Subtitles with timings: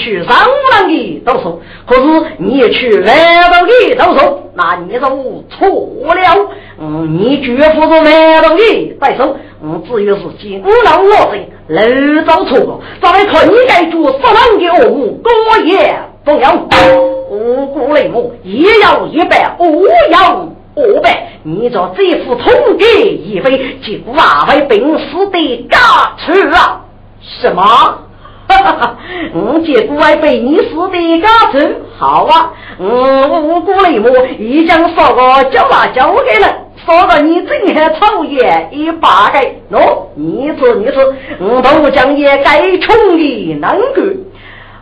[0.00, 0.34] 去上
[0.72, 2.02] 郎的到手，可是
[2.38, 3.12] 你去外
[3.52, 5.00] 头的到手，那你就
[5.50, 6.50] 错了。
[6.80, 11.34] 嗯，你绝不是外头的在手，嗯，至于是金老我
[11.66, 12.80] 人漏找错了。
[13.02, 16.54] 咱们看你该做什么的恶务，我也不要。
[17.30, 21.28] 五谷雷木，一要一百，五要二百。
[21.44, 26.80] 你这这副通给一飞，就瓦为病死的嘎吃啊？
[27.20, 27.62] 什么？
[28.50, 28.98] 哈哈！
[29.32, 32.52] 我结果还被你死的家子好啊！
[32.78, 36.48] 嗯，五谷雷木已经说过交了交给了，
[36.84, 39.38] 说到你正还草野一把个
[39.70, 44.02] 喏，你说你说，我都将也该穷的能够，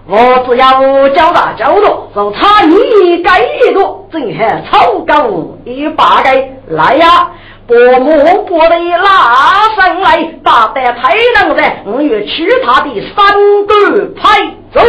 [0.08, 0.16] 我
[0.46, 5.28] 只要交大交了，就差你该一个正还草高
[5.64, 6.30] 一把个
[6.68, 7.30] 来呀！
[7.68, 8.10] 伯母
[8.44, 14.40] 伯的拉上来，大胆太能人，我要取他的三个派
[14.72, 14.80] 走。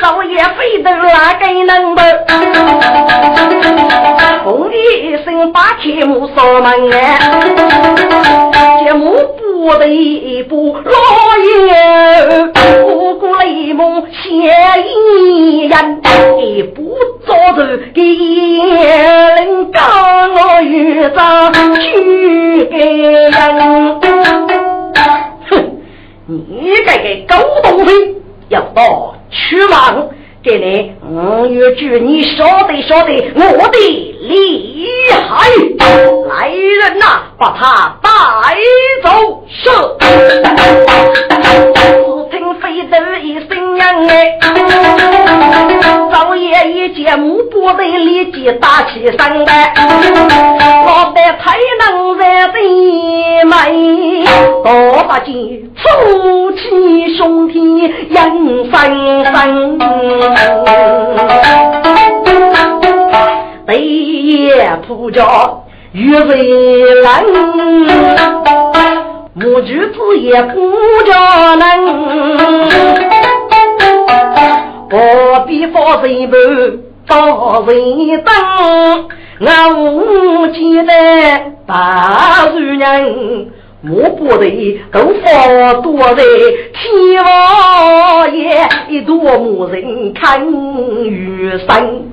[0.00, 2.02] 早也飞得那个能的，
[4.42, 7.20] 轰的一声把铁木锁门哎，
[8.82, 9.16] 铁木
[9.62, 10.92] 不得一步落
[11.68, 16.02] 叶，不顾雷蒙写一人，
[16.40, 19.78] 一步走着给人告
[20.34, 23.30] 我玉章去给人。
[25.48, 25.78] 哼，
[26.26, 28.16] 你这个狗东西，
[28.48, 29.14] 要到。
[29.30, 30.08] 去王
[30.42, 33.78] 这里，我要祝你晓得晓得我的
[34.22, 34.86] 厉
[35.28, 35.48] 害，
[36.28, 38.08] 来人呐，把他带
[39.04, 39.44] 走！
[39.48, 39.70] 是。
[42.52, 43.48] 只听飞豆一声
[43.78, 44.38] 响哎，
[46.12, 49.72] 早夜一见木波的立即打起上来，
[50.86, 52.60] 老得太能在对
[53.44, 54.24] 美，
[54.62, 59.78] 多把劲出起兄弟迎三三，
[63.66, 67.10] 对夜铺着雨水冷，
[69.34, 70.60] 母猪子也不
[71.06, 72.68] 着能，
[74.90, 76.36] 何必放人不
[77.06, 78.34] 放人灯？
[79.40, 80.92] 我无记得
[81.66, 83.50] 大主人。
[83.90, 92.06] 我不得都放多在天王爷，一朵木人看雨声。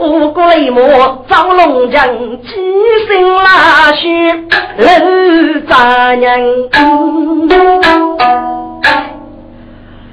[0.00, 0.80] 五谷雷木
[1.28, 2.08] 赵龙江，
[2.40, 2.48] 几
[3.06, 3.42] 声拉
[4.04, 4.30] 须
[4.76, 6.68] 楼杂人。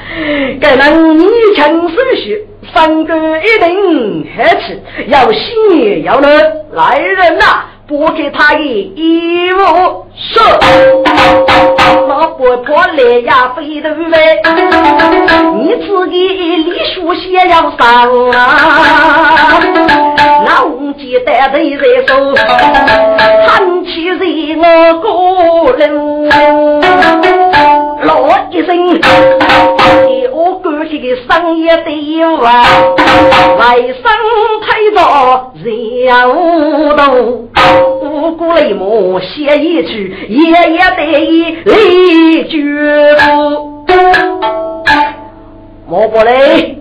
[0.60, 1.24] 该能你
[1.56, 6.28] 强手续，三个一定还吃，要喜要乐，
[6.72, 7.64] 来人呐！
[7.90, 10.38] 拨给他的衣服，是。
[12.08, 14.36] 老婆婆来呀，飞头来，
[15.56, 19.58] 你自己李书写要上啊，
[20.46, 21.58] 那红鸡蛋头在
[22.06, 22.32] 手，
[23.48, 27.69] 喊起人我个人。
[28.02, 28.98] 老一声，
[30.32, 31.90] 我过去的商业的
[32.38, 32.62] 话，
[33.58, 34.02] 来生
[34.62, 35.68] 太多人
[36.30, 37.50] 无动，
[38.00, 42.58] 五谷雷木写一句，爷爷得意泪绝
[43.16, 43.84] 不。
[45.86, 46.78] 莫不嘞，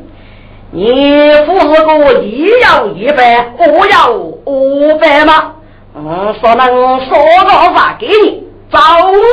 [0.71, 4.10] 你不是个一要一百，我要
[4.45, 5.56] 五百吗？
[5.95, 6.66] 嗯，说能
[7.07, 8.80] 说个话给你，早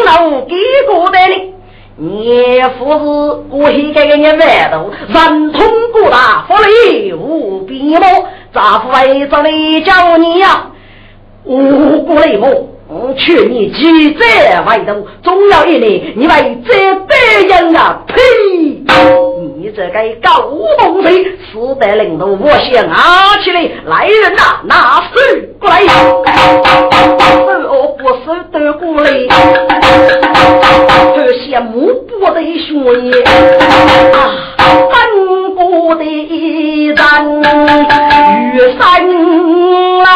[0.06, 0.56] 能给
[0.88, 1.54] 过的你。
[1.98, 8.06] 你父子我现在给你外头，神通过大，福利无边么？
[8.52, 10.72] 咋不为这里叫你呀？
[11.44, 12.68] 无辜雷么？
[12.88, 17.14] 我劝你记在外头，总要一年，你为这辈
[17.48, 18.02] 人啊！
[18.06, 18.14] 呸！
[19.66, 20.30] 你这个狗
[20.78, 22.94] 东西，死得领头，我先拿
[23.42, 23.68] 起来！
[23.86, 25.18] 来人呐，拿手
[25.58, 25.80] 过来！
[25.88, 26.22] 手
[27.98, 29.10] 不手得过来？
[31.16, 33.10] 这些木布的血液
[34.12, 34.16] 啊，
[34.56, 34.94] 翻
[35.56, 36.94] 过的人
[38.54, 38.80] 雨伞
[40.04, 40.08] 啊，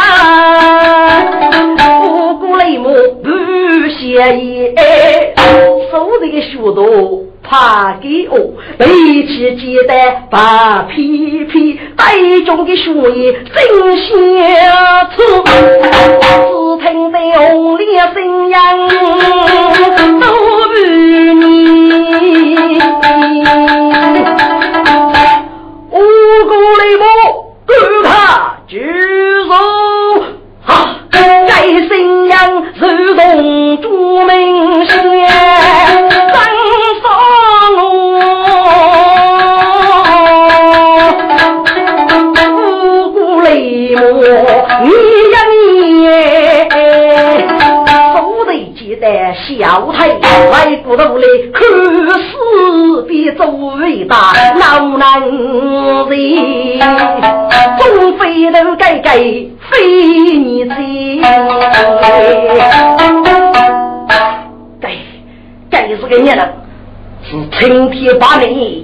[2.04, 2.04] 无
[2.34, 2.86] 辜泪目
[3.20, 3.28] 不
[3.98, 4.72] 写意，
[5.90, 7.26] 手的血都。
[7.42, 8.38] 怕给我，
[8.80, 8.86] 背
[9.26, 12.16] 起鸡蛋把皮皮，带
[12.46, 13.54] 中的血液真
[13.98, 14.08] 相
[15.10, 16.26] 出，只
[16.82, 18.54] 听得红脸声音
[59.10, 61.20] 该非你亲。
[64.80, 64.98] 对，
[65.68, 66.48] 该是个孽人。
[67.24, 68.79] 是青天把你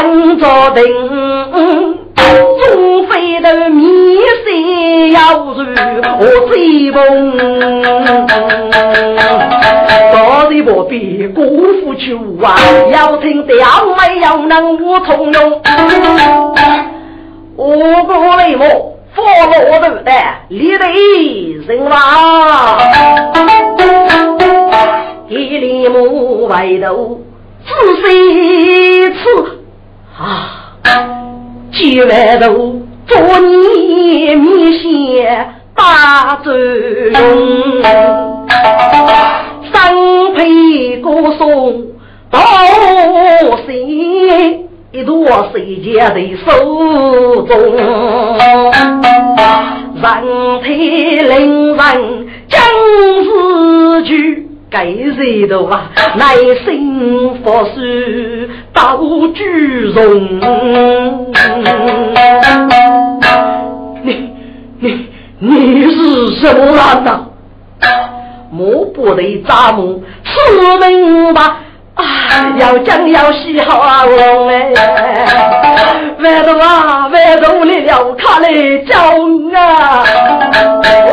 [0.00, 0.82] 着三座顶。
[2.16, 3.86] 中飞的迷
[4.44, 5.56] 信要如
[6.18, 7.36] 我追梦，
[10.12, 11.42] 到底不必辜
[11.82, 12.56] 负求啊！
[12.92, 13.56] 要听调
[13.96, 15.60] 没有能无从容，
[17.56, 17.66] 我
[18.04, 20.12] 不为我佛罗头的
[20.48, 20.86] 立得
[21.66, 22.78] 人王，
[25.28, 27.20] 一里木外头
[27.66, 27.70] 仔
[28.02, 29.59] 细吃
[30.20, 30.56] 啊！
[31.72, 37.82] 几万头做你米线打作用，
[39.72, 39.94] 三
[40.34, 41.86] 配歌颂
[42.30, 42.38] 到
[43.66, 44.66] 谁？
[44.92, 47.56] 一朵谁家的手中？
[50.02, 50.68] 人体
[51.20, 51.78] 令人
[52.48, 52.60] 将
[53.24, 54.49] 死去。
[54.70, 54.86] 该
[55.16, 55.90] 谁的啊？
[56.16, 57.80] 耐心佛书
[58.72, 58.98] 到
[59.34, 59.42] 举
[59.94, 60.40] 容。
[64.04, 64.30] 你
[64.78, 65.06] 你
[65.40, 67.26] 你是什么人呐？
[68.52, 70.32] 莫不得咱们吃
[70.88, 71.42] 明白。
[72.58, 74.72] 要讲要细好啊， 我哎，
[76.18, 78.48] 外头啊，外头来了，看来
[78.86, 78.98] 叫
[79.58, 80.04] 啊，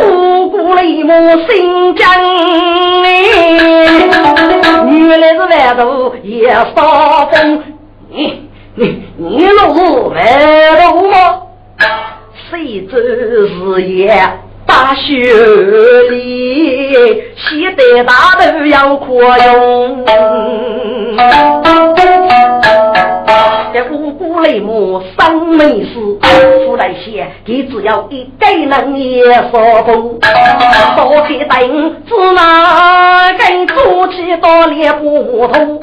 [0.09, 1.11] 五谷雷母
[1.49, 2.07] 新疆
[3.03, 3.07] 哎，
[4.89, 7.61] 原来是外头也发疯，
[8.09, 9.79] 你你你若是
[10.13, 10.17] 外
[10.81, 11.15] 头吗？
[12.49, 12.93] 谁知
[13.49, 14.07] 是也？
[14.67, 15.33] 大雪
[16.09, 16.93] 里，
[17.37, 20.05] 西得大头要扩容。
[23.73, 25.93] 这五谷雷木生没事，
[26.65, 30.19] 出来些，他只要一个人也说不。
[30.19, 35.79] 多开灯，只拿根竹起到脸不通。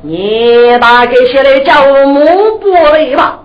[0.00, 3.40] 你大概写来叫木不雷吧？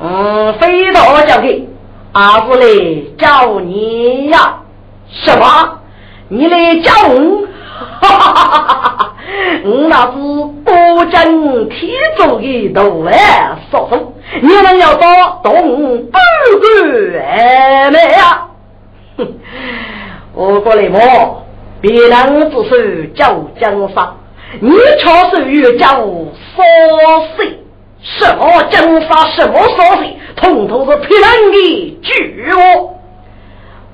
[0.00, 1.68] 嗯，飞到叫给。
[2.14, 2.66] 阿子来
[3.18, 4.60] 叫你呀？
[5.10, 5.80] 什么？
[6.28, 7.46] 你来叫我？
[8.00, 9.12] 哈哈哈哈哈哈！
[9.64, 10.12] 我那是
[10.64, 16.20] 不争天作的大来少数，你们要到东北
[16.60, 18.46] 关来呀？
[19.18, 19.26] 哼！
[20.34, 21.44] 我过来么？
[21.80, 24.08] 别人只是叫江山，
[24.60, 26.30] 你却是与叫说
[27.36, 27.58] 谁？
[28.04, 29.32] 什么江山？
[29.34, 30.16] 什么说谁？
[30.36, 32.90] 统统是骗人的巨物！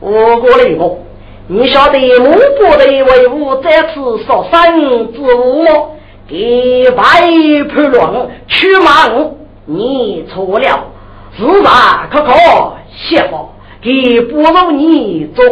[0.00, 0.98] 我过来我，
[1.46, 5.70] 你晓得木伯的为伍这次杀生之物吗？
[6.28, 7.02] 给白
[7.72, 9.32] 叛乱去忙，
[9.66, 10.86] 你错了，
[11.38, 12.08] 是吧？
[12.10, 12.32] 可可
[12.96, 13.50] 谢佛，
[13.80, 15.44] 给不如你做，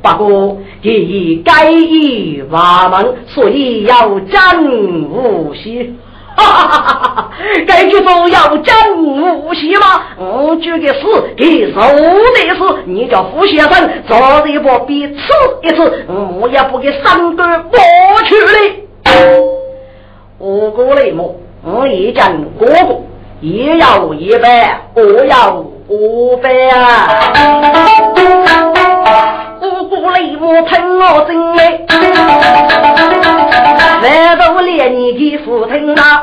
[0.00, 5.94] 不过给该以法门，所以要战无息。
[6.38, 7.30] 哈哈哈哈哈！
[7.66, 10.02] 该句说要讲武戏吗？
[10.16, 11.00] 我这个事，
[11.36, 15.18] 给受的是，你叫胡先生做一波比吃
[15.62, 16.06] 一次，
[16.40, 17.78] 我也不给三个过
[18.24, 18.50] 去了。
[20.38, 23.00] 我过来么，我一讲哥哥，
[23.40, 27.08] 一要一百，我要五百啊。
[29.62, 31.86] 五谷雷母疼我真美，
[34.02, 36.22] 难道连你的父亲啊？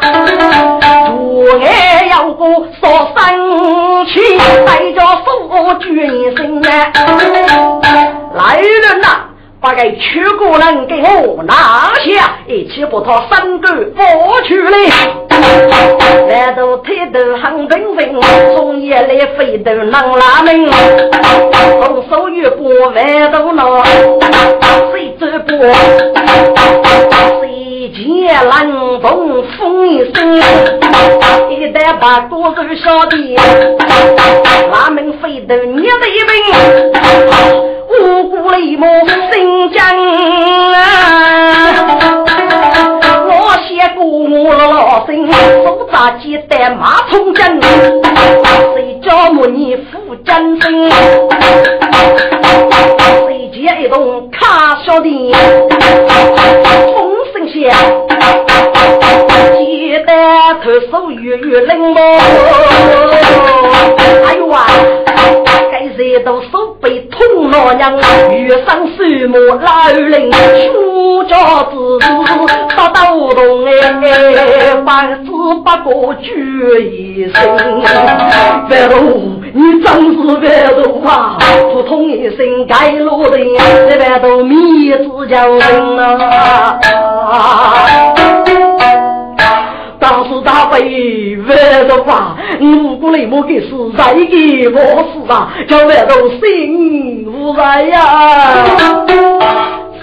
[1.17, 2.43] 我爱要个
[2.81, 6.91] 说生气，带着手举你身啊！
[8.33, 9.07] 来人呐！
[9.61, 11.53] 把个屈国人给我拿
[11.95, 14.89] 下，一起把他三个剥去嘞
[15.41, 15.43] 来。
[16.27, 17.97] 难道抬头很平分，
[18.55, 20.69] 从夜里飞到能拉门，
[21.81, 23.83] 从手越过万头脑，
[24.91, 25.53] 谁走过？
[27.41, 27.43] 谁
[27.93, 27.99] 见
[28.45, 30.15] 冷风风一声？
[31.49, 33.15] 一旦把多手晓得，
[34.71, 36.31] 拉门飞头捏了一本。
[37.87, 37.93] 五
[38.29, 38.85] 谷雷母
[39.31, 39.79] 新疆
[40.73, 40.77] 啊，
[44.05, 45.25] 我写过我老身，
[45.63, 47.59] 手扎鸡蛋马冲针，
[48.75, 50.89] 谁叫母你负真身？
[53.25, 55.33] 谁接一动卡小的
[56.93, 57.53] 风声响，
[59.57, 60.13] 鸡蛋
[60.61, 61.99] 头手月月冷么？
[64.27, 64.67] 哎呦啊！
[65.95, 67.97] 谁都手背痛老娘，
[68.33, 71.99] 遇上水母老人，出家子
[72.75, 73.71] 打刀动哎，
[74.85, 75.31] 百子
[75.63, 76.29] 八个举
[76.91, 77.35] 一声。
[78.69, 81.37] 万龙，你真是白龙啊！
[81.71, 83.47] 扑通一声盖落人，
[83.89, 85.59] 这万都迷子叫人
[85.99, 86.79] 啊！
[90.07, 99.03] 当时大飞万的话，如果你莫给是在给我死啊，叫万都心无在呀。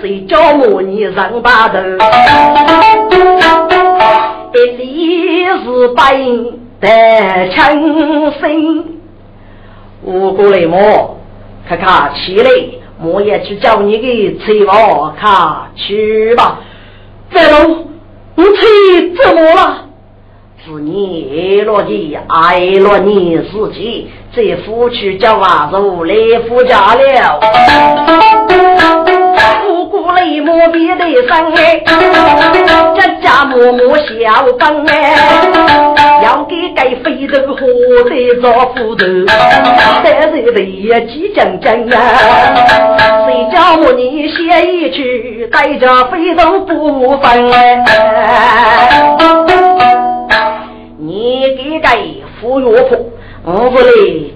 [0.00, 1.78] 谁叫我你上大头？
[4.54, 6.18] 一里是白
[6.80, 7.80] 的枪
[8.40, 8.84] 声。
[10.02, 11.16] 五谷雷莫，
[11.68, 12.50] 看看起来，
[13.04, 16.58] 我也去叫你给催我看去吧。
[17.32, 17.86] 万龙，
[18.34, 19.81] 你催怎么了？
[20.64, 26.14] 是你爱了你，爱了你自己，这夫妻叫娃如来
[26.48, 27.40] 夫家了。
[29.68, 35.16] 五谷雷母比得上哎，家家母母小刚哎，
[36.22, 37.58] 要给该飞头活
[38.08, 41.98] 得着斧头，三岁的也几讲讲啊，
[43.26, 47.84] 谁叫我你写一句，带着飞头不分哎。
[51.04, 51.88] 你给个
[52.40, 52.96] 扶药婆，
[53.44, 53.84] 我不来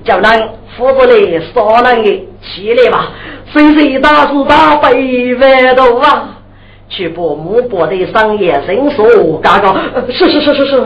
[0.04, 3.12] 叫人，扶不来杀人的，起来吧！
[3.52, 6.40] 谁谁大是大非万头啊！
[6.88, 9.76] 去把木伯的商业人数嘎嘎，
[10.08, 10.82] 是是是是是。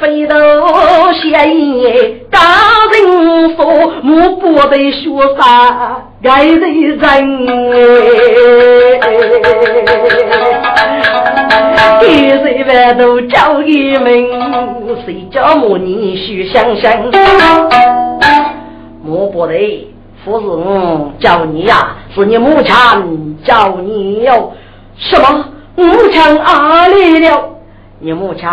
[0.00, 2.40] 飞头闲言大
[2.90, 6.98] 人说，木伯的学啥爱的人
[11.78, 12.02] 哎，
[12.42, 14.28] 谁万都叫一名，
[15.04, 17.10] 谁叫母你须想想。
[19.02, 19.54] 木伯的，
[20.22, 24.52] 不是我叫你呀，是你母亲叫你哟。
[24.98, 25.46] 什么？
[25.76, 27.48] 母亲哪里了？
[27.98, 28.46] 你母亲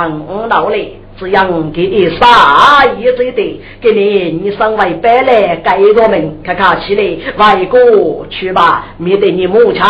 [0.48, 0.76] 老了。
[1.20, 9.82] 只要给啥意思的，给你你上外边来改个名，看看起来外国去吧，免得你母亲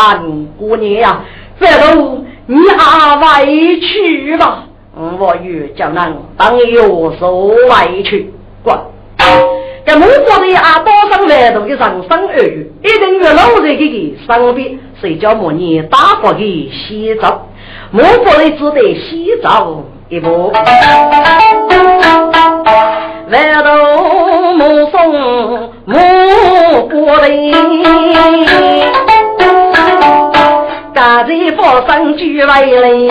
[0.57, 1.23] 过年呀。
[1.59, 4.63] 这路你还外去吧？
[4.95, 8.31] 我与叫人当有所外去，
[8.63, 8.75] 滚！
[9.85, 17.47] 这母国的阿多上外头的上生儿女，一定要老在这个上边，谁叫母你打发的洗澡？
[17.91, 19.83] 母国的只得洗澡。
[20.09, 20.53] 一步，
[23.29, 25.11] 万头母送
[25.83, 25.97] 母
[26.87, 27.27] 过来，
[30.95, 33.09] 家在佛山聚为邻，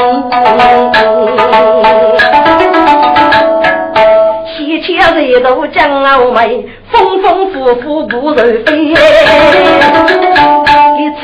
[4.56, 8.94] 喜鹊人都将傲眉，风风火火不人飞。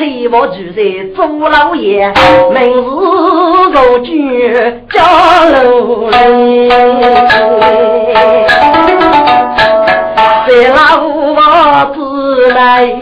[0.02, 0.82] 催我住在
[1.14, 2.12] 朱老爷，
[2.50, 2.82] 明日
[3.72, 4.10] 我举
[4.90, 4.98] 家
[5.44, 6.68] 楼人，
[10.48, 10.76] 在老
[11.36, 11.98] 房子
[12.52, 13.00] 内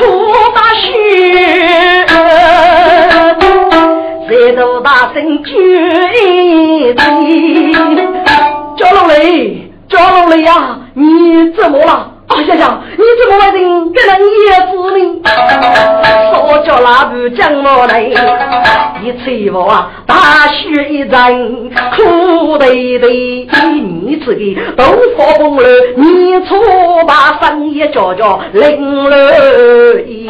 [0.00, 0.02] 哭
[0.52, 0.90] 把血，
[4.28, 5.48] 在头大声举
[6.16, 7.02] 一杯，
[8.76, 12.15] 家老雷，家老雷呀，你怎么了？
[12.28, 12.80] 啊呀呀！
[12.96, 15.00] 你怎么外人给人叶子呢？
[16.34, 18.02] 说叫叫那部将我来，
[19.02, 23.46] 一催我啊，大雪一阵，苦堆堆，
[23.80, 24.84] 你自己都
[25.16, 25.62] 发疯了，
[25.96, 26.56] 你错
[27.06, 30.28] 把生意叫叫零了一，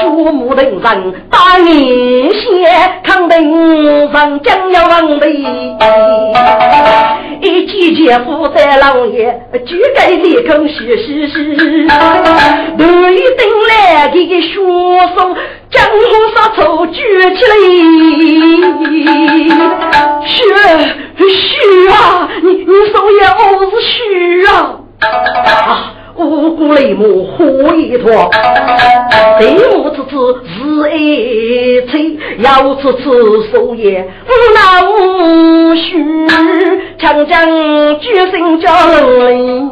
[0.00, 5.26] 树木登上大年线，扛登上将要往的，
[7.40, 14.54] 一季节负在老爷，举给立空是是是，头一顶来给书
[15.16, 15.34] 生
[15.68, 15.92] 江湖
[16.36, 17.00] 杀手举
[17.34, 17.52] 起来，
[20.24, 20.30] 是
[21.18, 21.28] 是
[21.90, 21.92] 啊，
[22.42, 23.92] 你你少爷我是虚
[24.46, 24.50] 啊
[25.46, 25.94] 啊！
[26.14, 26.20] 五
[26.54, 28.30] 谷雷木火一坨，
[29.40, 30.14] 雷木之子
[30.46, 30.54] 是
[30.96, 31.00] 一
[31.88, 33.02] 吹，要此次
[33.50, 34.60] 手也无脑
[34.92, 34.92] 无，
[37.02, 37.44] 强将
[37.98, 39.68] 决心叫人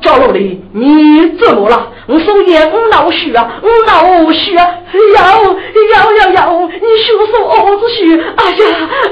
[0.00, 1.88] 赵老李，你怎么了？
[2.06, 4.66] 我手也我闹虚啊，我闹虚啊！
[5.14, 5.20] 要
[5.92, 8.18] 要要要，你休说儿子虚！
[8.18, 8.58] 哎呀，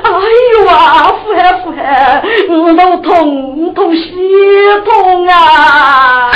[0.02, 0.10] 哎
[0.54, 4.02] 呦啊，父海父海，我都痛痛心
[4.86, 6.30] 痛啊！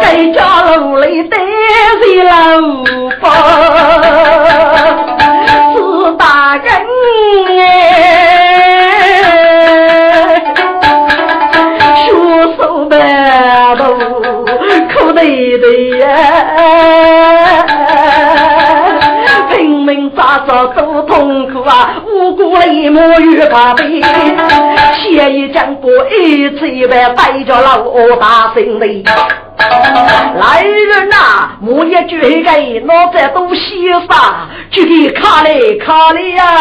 [0.00, 1.36] 该家老李得
[2.00, 2.30] 罪老
[3.20, 3.22] 婆，
[15.44, 16.06] 苦对对呀，
[20.24, 21.96] 拼命扎着多痛苦啊！
[22.06, 24.00] 无辜泪目与怕悲，
[24.96, 27.84] 写一江波一次一百，带着老
[28.18, 29.04] 大心里。
[30.40, 34.48] 来人呐，木叶举给脑袋都洗啥？
[34.70, 36.58] 举给卡里卡里呀！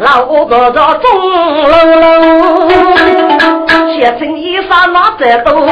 [0.00, 1.10] 老哥哥钟
[1.68, 2.68] 楼楼，
[3.94, 5.66] 写成衣裳拿在兜，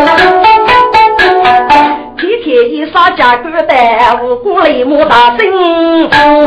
[2.47, 5.51] 天天衣裳加个单，五谷雷木大幸
[6.09, 6.47] 福。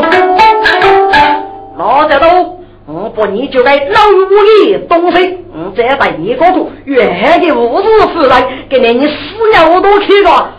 [1.76, 8.32] 拿在兜，我不你就该老五里东西，我再带你个度，远的五日夫人，
[8.70, 9.14] 给你你死
[9.52, 10.54] 鸟都去了，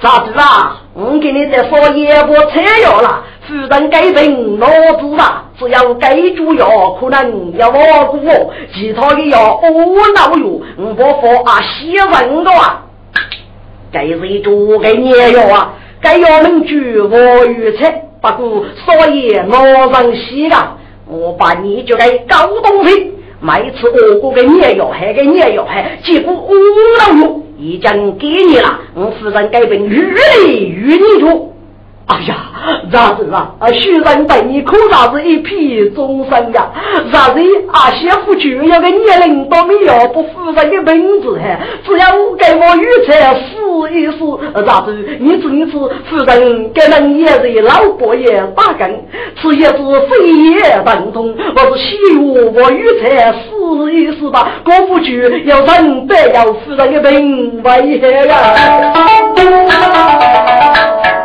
[0.00, 0.76] 咋子啊？
[0.94, 3.24] 我给你再说一波车药了。
[3.48, 8.20] 夫人该病脑子大，只要该注药，可能要我过
[8.72, 9.70] 其他的药我
[10.14, 11.60] 脑药，我不服啊！
[11.62, 12.84] 西人的啊，
[13.92, 16.76] 该是做给你药啊，该药能救
[17.08, 26.54] 我预测，不过所以我人稀啊，我把你就给搞东西，每次我过给你药，还给你药，还几乎无
[26.98, 28.80] 脑药，已经给你了。
[28.94, 31.54] 我夫人该病愈来愈泥土。
[32.08, 32.36] 哎呀，
[32.90, 33.52] 啥子啊？
[33.58, 36.70] 啊，许人对你可啥子一批终身呀？
[37.12, 37.38] 啥子
[37.70, 37.90] 啊？
[37.92, 41.58] 媳妇就要个年龄都没有不夫人的名字哈？
[41.84, 43.58] 只要我给我预测试
[43.94, 44.18] 一试，
[44.64, 44.86] 啥子？
[45.20, 49.04] 你知一知，夫人给人也是老伯爷打根，
[49.40, 49.72] 此也是
[50.08, 51.36] 非也等同。
[51.56, 53.46] 我是希望我预测试
[53.94, 54.62] 一试吧。
[54.64, 58.34] 过不去要人得要夫人的名位呀。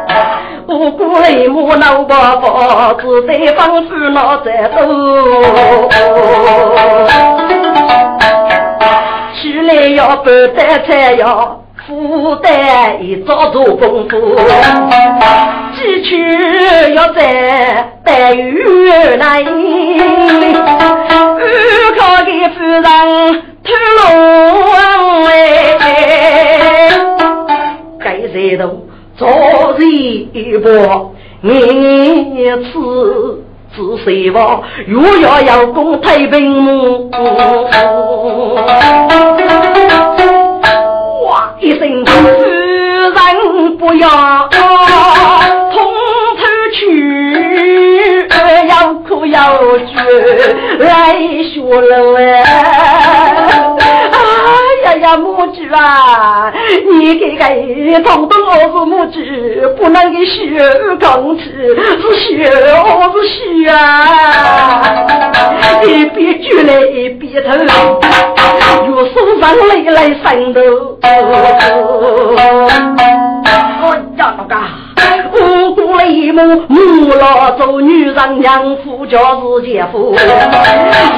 [0.74, 5.88] 不顾雷母老伯伯，只得放夫老在多。
[9.40, 12.52] 起来要不得菜要负担
[13.00, 14.36] 一早做功夫，
[15.76, 19.44] 几去要在待遇来，
[22.00, 22.84] 靠给夫人
[23.64, 24.02] 偷龙
[25.28, 26.90] 哎，
[28.04, 28.83] 该谁都。
[29.16, 29.28] 昨
[29.78, 29.86] 日
[30.34, 33.44] 一波，年次
[33.76, 34.64] 自谁亡？
[34.88, 37.12] 若要要攻太平母，
[41.26, 45.78] 哇一声，夫人不要通
[46.40, 48.28] 头去，
[48.68, 49.94] 要哭要绝
[50.80, 53.63] 来学了哎。
[55.18, 56.52] 母猪啊，
[56.92, 59.20] 你给给通通我是母猪，
[59.78, 60.60] 不能给血
[61.00, 61.44] 刚吃，
[61.76, 62.50] 是血
[62.84, 63.28] 我是
[63.64, 63.76] 血啊！
[65.84, 68.00] 一边举来一边头，
[68.86, 70.60] 越说上泪来渗透。
[71.02, 71.26] 哎呀，
[74.18, 74.56] 老哥！
[76.04, 80.16] 五谷雷母，母老做女人娘夫叫是姐夫，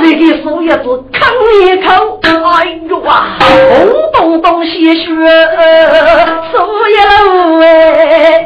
[0.04, 1.21] 一个手一子啃
[1.62, 5.06] 一口，哎呦啊，红咚咚鲜血
[6.52, 6.56] 手
[6.91, 8.45] 一路哎，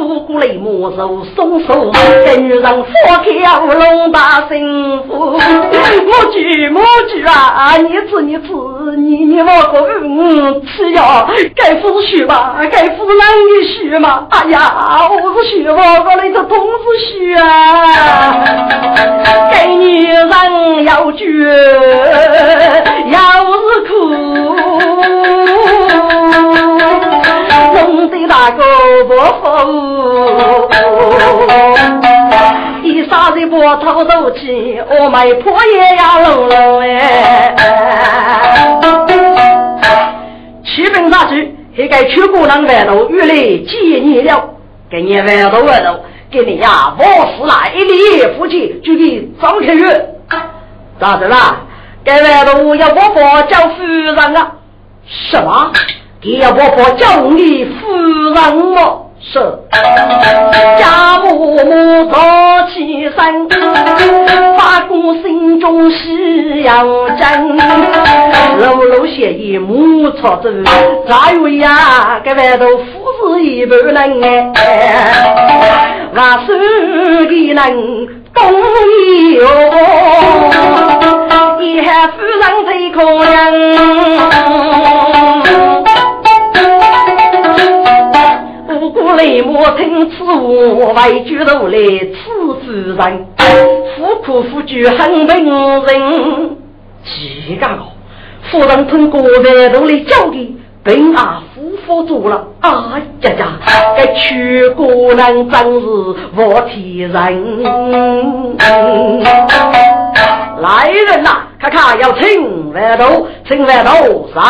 [0.00, 1.92] 五谷雷母手手松手，
[2.24, 2.84] 跟人佛
[3.22, 5.32] 跳龙大幸福。
[5.32, 5.40] 母
[6.32, 8.48] 举母举啊，你吃你吃，
[8.96, 14.26] 你你我过嗯吃呀，该服虚吧，该服男的虚嘛。
[14.30, 17.42] 哎呀，我是虚，我我那个同是虚啊。
[19.52, 20.28] 给女人
[20.84, 21.24] 要绝，
[23.10, 23.90] 要是苦。
[28.40, 28.64] 那个
[29.04, 29.44] 不服，
[32.82, 37.54] 一杀人波头都起，我卖破也要弄弄哎。
[40.64, 44.42] 七兵杀去，还该去过那外头，原来见你了，
[44.90, 46.00] 给你外头外头，
[46.30, 50.14] 给你呀，我死了一礼夫妻就给张开月，
[50.98, 51.58] 咋的啦？
[52.02, 54.52] 该外头要我婆叫夫人啊？
[55.30, 55.70] 什么？
[56.22, 57.70] 给我婆叫你夫
[58.34, 59.06] 人么？
[59.22, 59.38] 是
[60.78, 62.18] 家母母早
[62.68, 63.48] 起身，
[64.58, 67.56] 发公心中喜洋真，
[68.58, 70.50] 楼楼写一母操走，
[71.08, 72.20] 咋有呀？
[72.22, 72.82] 这外头夫
[73.30, 76.52] 子一般人哎，万手
[77.28, 77.56] 的人
[78.34, 78.42] 懂
[79.06, 79.42] 意哟，
[81.60, 83.30] 一海夫人最可怜。
[89.20, 92.14] 雷莫听此话，为举头来此
[92.54, 93.26] 夫人，
[93.96, 95.44] 夫苦夫惧很平
[95.84, 96.56] 人。
[97.04, 97.92] 几个哦，
[98.50, 102.46] 夫人通过外头来交给，并阿夫妇做了。
[102.60, 103.58] 哎呀呀，
[103.96, 105.86] 该娶姑娘真是
[106.36, 107.12] 我替人。
[110.60, 114.40] 来人呐，看看要请外头，请外头三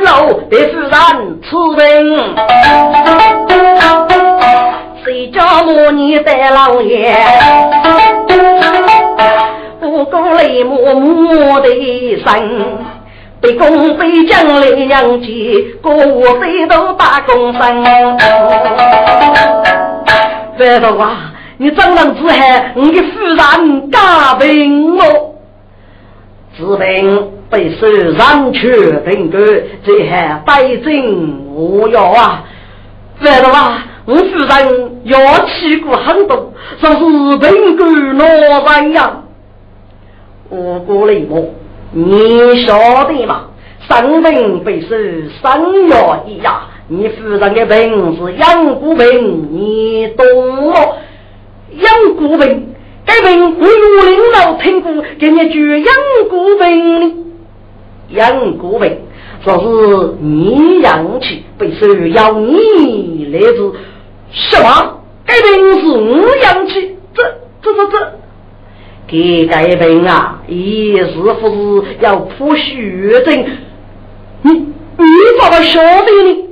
[0.00, 0.90] 楼别夫人
[1.42, 1.84] 此人。
[5.04, 7.14] 谁家母女带老爷？
[9.78, 11.68] 不过雷母母的
[12.24, 12.32] 生，
[13.42, 15.26] 被公被将来娘家，
[15.82, 15.90] 个
[16.40, 17.84] 谁都打工生。
[20.58, 25.33] 外头啊，你怎能只害你的夫人家贫我？
[26.56, 27.86] 治病被受
[28.16, 32.44] 让去病根，这还百症无药啊！
[33.20, 33.84] 知道吧？
[34.06, 36.98] 我夫人要气过很多，说是
[37.38, 39.22] 病根老人呀。
[40.50, 41.54] 我过雷么？
[41.92, 43.46] 你晓得吗？
[43.88, 44.88] 生病被受
[45.42, 50.74] 生药一样，你夫人的病是养骨病，你懂吗？
[51.72, 52.73] 养骨病。
[53.06, 55.94] 该问我有领导听过，给你句养
[56.30, 57.14] 骨病呢？
[58.10, 58.98] 养骨病
[59.44, 63.72] 说是你养起，被受要你来治。
[64.32, 65.00] 什么？
[65.26, 66.96] 该病是我养起？
[67.14, 67.22] 这、
[67.62, 68.12] 这、这、这？
[69.06, 73.44] 给该病啊，一是不是要铺血症？
[74.42, 75.06] 你、你
[75.40, 76.48] 怎么晓得呢？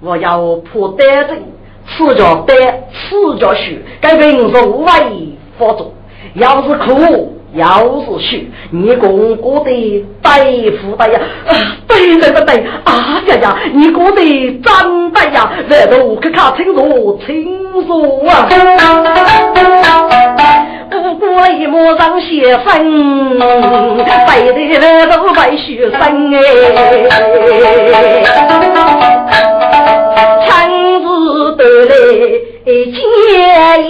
[0.00, 1.42] 我要铺单针，
[1.86, 2.56] 赤脚单，
[2.92, 3.82] 赤脚血。
[4.00, 5.29] 该病是无为。
[5.60, 5.92] 发作，
[6.34, 10.34] 要是苦，要是虚，你公过得大
[10.80, 11.20] 夫的呀？
[11.86, 15.52] 对对对对，啊呀呀，你过得真的呀？
[15.68, 18.48] 来都可看清楚清楚啊！
[20.90, 26.38] 不过一模上写分，背的来都白学生哎，
[30.46, 30.48] 亲
[31.02, 31.06] 自
[31.56, 32.49] 得来。
[32.66, 33.00] 一见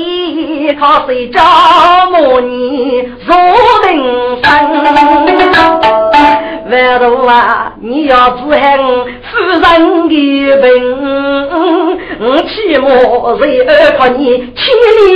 [0.01, 3.37] 一靠谁家母女做
[3.85, 3.97] 人
[4.43, 4.47] 生？
[6.71, 8.61] 万如啊，你要只恨
[9.25, 10.15] 夫人的
[10.63, 10.71] 本，
[12.21, 12.87] 我起码
[13.39, 14.21] 是二靠你
[14.55, 14.63] 千
[15.09, 15.11] 年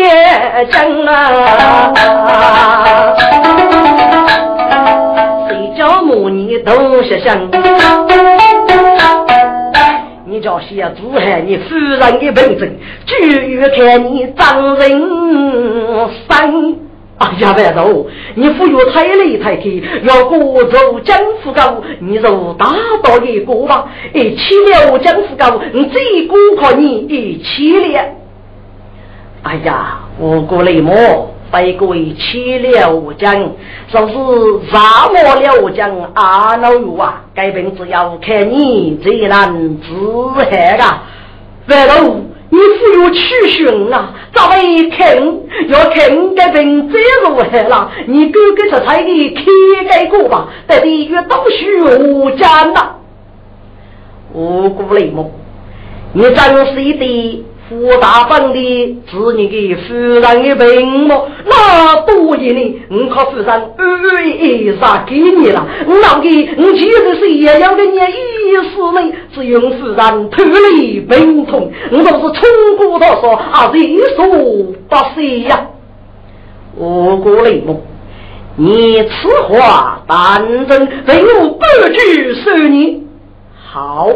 [0.68, 1.10] 真啊！
[5.48, 6.70] 谁家母女都
[7.04, 7.48] 是生？
[10.34, 12.68] 你叫写主害你夫人的病症，
[13.06, 14.90] 就欲看你张人
[16.28, 16.76] 生。
[17.18, 22.66] 哎呀，白头，你忽悠太累太天，要过走江湖高，你就大
[23.04, 23.86] 道的过吧。
[24.12, 28.00] 一起了江湖高，你最顾靠你一起了。
[29.44, 31.30] 哎呀，我过雷么？
[31.54, 33.52] 被鬼欺了将，
[33.86, 34.14] 说是
[34.72, 37.22] 杀我了将阿老友啊！
[37.32, 39.92] 该病只要看你最难治
[40.34, 41.04] 害啊！
[41.68, 45.16] 外头你只有去寻啊，咋会看？
[45.68, 47.92] 要看该病最如何了？
[48.06, 50.48] 你哥哥出差的开改过吧？
[50.66, 52.96] 得地狱都学家呐！
[54.32, 55.30] 我过雷么？
[56.14, 57.44] 你真是一的。
[57.66, 61.28] 富大本的子女的夫人的病么？
[61.46, 65.66] 那多一年，我靠夫人二一啥给你了？
[65.86, 75.66] 我老给，我其实是也要跟你意思呢，只用夫人脱离病痛，我都是冲过他说啊，一说不是呀。
[76.76, 77.80] 我过雷梦，
[78.56, 80.86] 你此话当真？
[81.06, 83.06] 为我不举收你。
[83.56, 84.08] 好，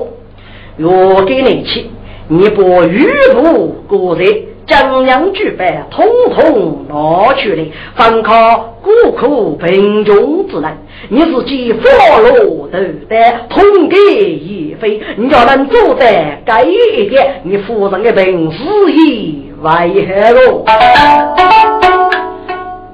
[0.79, 1.87] 我给你去。
[2.31, 4.25] 你把玉部过热，
[4.67, 7.65] 将两举办，统统拿去了，
[7.95, 10.77] 方靠孤苦贫穷之人。
[11.09, 16.05] 你自己花落头担，痛给一飞，你要能做得
[16.45, 18.59] 该一点，你夫人的本事
[18.93, 20.65] 也为何喽？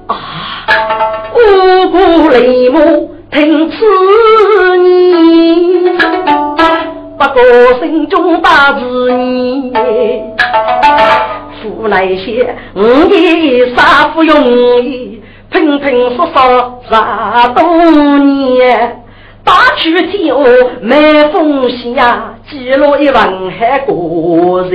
[0.07, 0.13] 啊！
[1.35, 1.37] 五
[1.91, 3.75] 谷雷母听此
[4.81, 6.44] 言。
[7.17, 7.41] 不过
[7.79, 9.71] 心中大志你，
[11.61, 16.89] 父那些五爷杀不容易，拼拼说说十
[17.53, 17.63] 多
[18.19, 19.01] 年，
[19.45, 20.35] 打去天下
[20.81, 21.95] 没风险，
[22.49, 24.71] 记录一文还过人，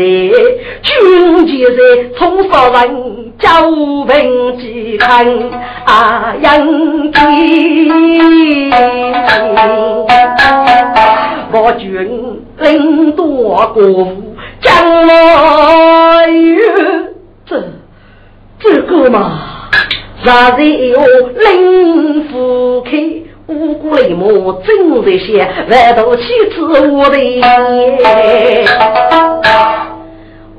[0.82, 1.78] 军前在
[2.16, 5.26] 冲杀人，家务平几看
[5.84, 6.66] 啊杨
[7.12, 8.70] 金。
[11.60, 13.26] 我军领多
[13.74, 16.26] 国父，将来
[17.44, 17.62] 这
[18.58, 19.68] 这个嘛，
[20.24, 20.98] 啥子哟？
[21.36, 22.90] 领夫开
[23.46, 27.18] 五谷雷母，正在些万头妻子我的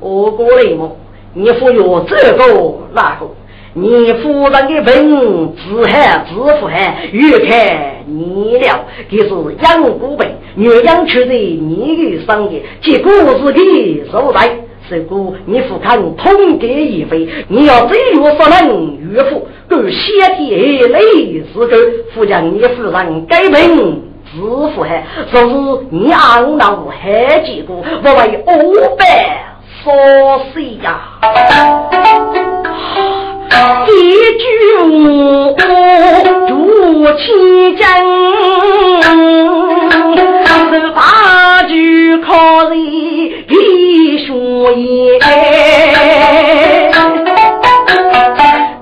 [0.00, 0.96] 五谷雷母，
[1.34, 2.44] 你服有这个
[2.92, 3.26] 那个？
[3.74, 9.30] 你夫人的病，自害自负害，越看你了，这是
[9.62, 14.58] 养不病，越养却在你的上业，结果是的受灾。
[14.90, 21.74] 如果你不肯痛改一回，你要最弱所能岳父，够先天累死够，
[22.14, 24.38] 不将你夫人改病自
[24.74, 25.46] 负害，说是
[25.88, 28.52] 你昂闹害结果，我为恶
[28.98, 29.02] 百
[29.82, 29.90] 所
[30.52, 31.00] 死呀。
[33.86, 33.90] 一
[34.38, 34.44] 句
[34.78, 35.60] 话
[36.48, 36.50] 助
[37.18, 37.20] 千
[37.76, 37.82] 金，
[40.70, 41.00] 是八
[41.64, 41.72] 句
[42.18, 42.30] 靠
[42.70, 44.30] 人一说
[44.72, 44.80] 言。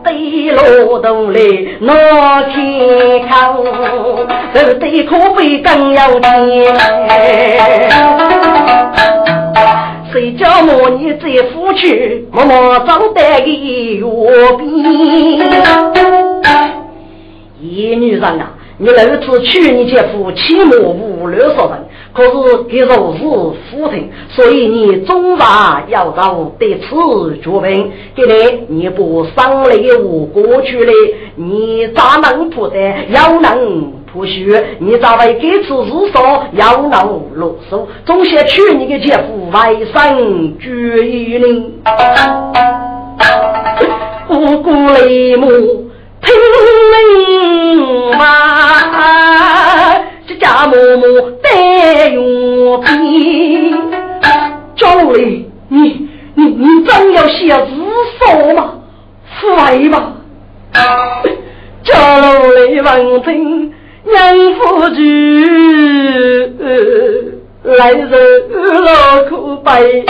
[0.04, 0.09] 对
[0.52, 0.59] 老
[0.98, 1.38] 东来
[1.80, 1.88] 闹
[2.52, 2.54] 天
[3.28, 3.33] 口，
[4.54, 6.30] 是对可悲更有钱。
[10.12, 11.20] 谁叫我你在
[11.53, 13.46] 夫去，默默长得个
[14.01, 14.07] 药
[14.57, 14.81] 兵。
[17.62, 27.93] 一女人啊，你儿子娶你姐夫，起码无六十人，可是给若是夫庭，所以你总法要让得此决定。
[28.14, 30.93] 给你你不上来我过去的，
[31.37, 32.79] 你咋能不得？
[33.11, 33.93] 要能。
[34.12, 40.69] 不许你咋会给此日少要能啰嗦，总想娶你的姐夫外甥绝
[41.07, 41.47] 育呢？
[44.31, 44.71] 五谷
[45.05, 45.47] 雷母
[46.22, 46.28] 听
[46.92, 48.20] 明白，
[50.26, 51.04] 这家母母
[51.42, 51.48] 得
[52.11, 52.18] 用
[52.80, 52.88] 兵。
[54.76, 55.16] 赵雷，
[55.68, 57.56] 你你你真要写日
[58.18, 58.22] 少
[58.54, 58.74] 吗？
[59.40, 60.12] 废吧！
[61.85, 61.92] 赵
[62.54, 63.72] 雷闻听。
[64.02, 66.56] 娘夫君，
[67.62, 68.11] 来人
[68.83, 70.04] 老苦悲。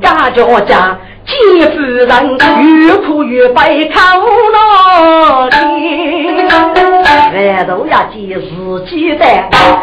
[0.00, 1.34] 家家家，姐
[1.70, 2.38] 夫人
[2.86, 5.56] 越苦越悲，看无那天。
[6.46, 9.24] 万头呀，见自己的，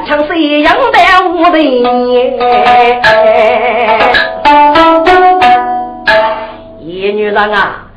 [0.07, 0.97] 像谁样的
[1.29, 1.55] 无人？
[6.85, 7.87] 野女人啊！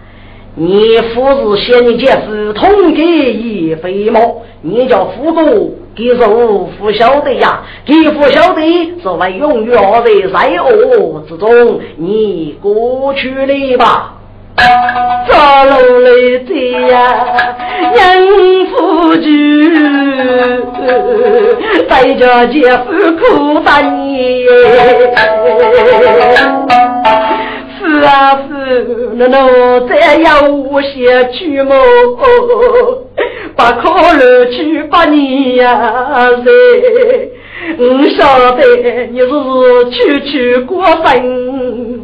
[0.55, 5.42] 你父子先你姐夫同给一飞毛，你叫夫哥
[5.97, 8.61] 给肉不晓得呀，给不晓得
[9.03, 14.13] 是为永远在灾厄之中，你过去了吧？
[15.27, 16.11] 咋路来
[16.47, 17.57] 的呀？
[17.95, 17.97] 养
[18.67, 20.63] 夫君，
[21.89, 24.45] 带着姐夫苦担你。
[27.87, 31.72] 是啊是，那侬再要我先去么？
[33.55, 35.72] 把可乐去把你呀
[36.44, 36.51] 噻！
[37.79, 37.83] 我
[38.16, 38.21] 晓
[38.53, 38.61] 得
[39.12, 39.27] 你是
[39.90, 39.97] 去
[40.31, 41.05] 去过分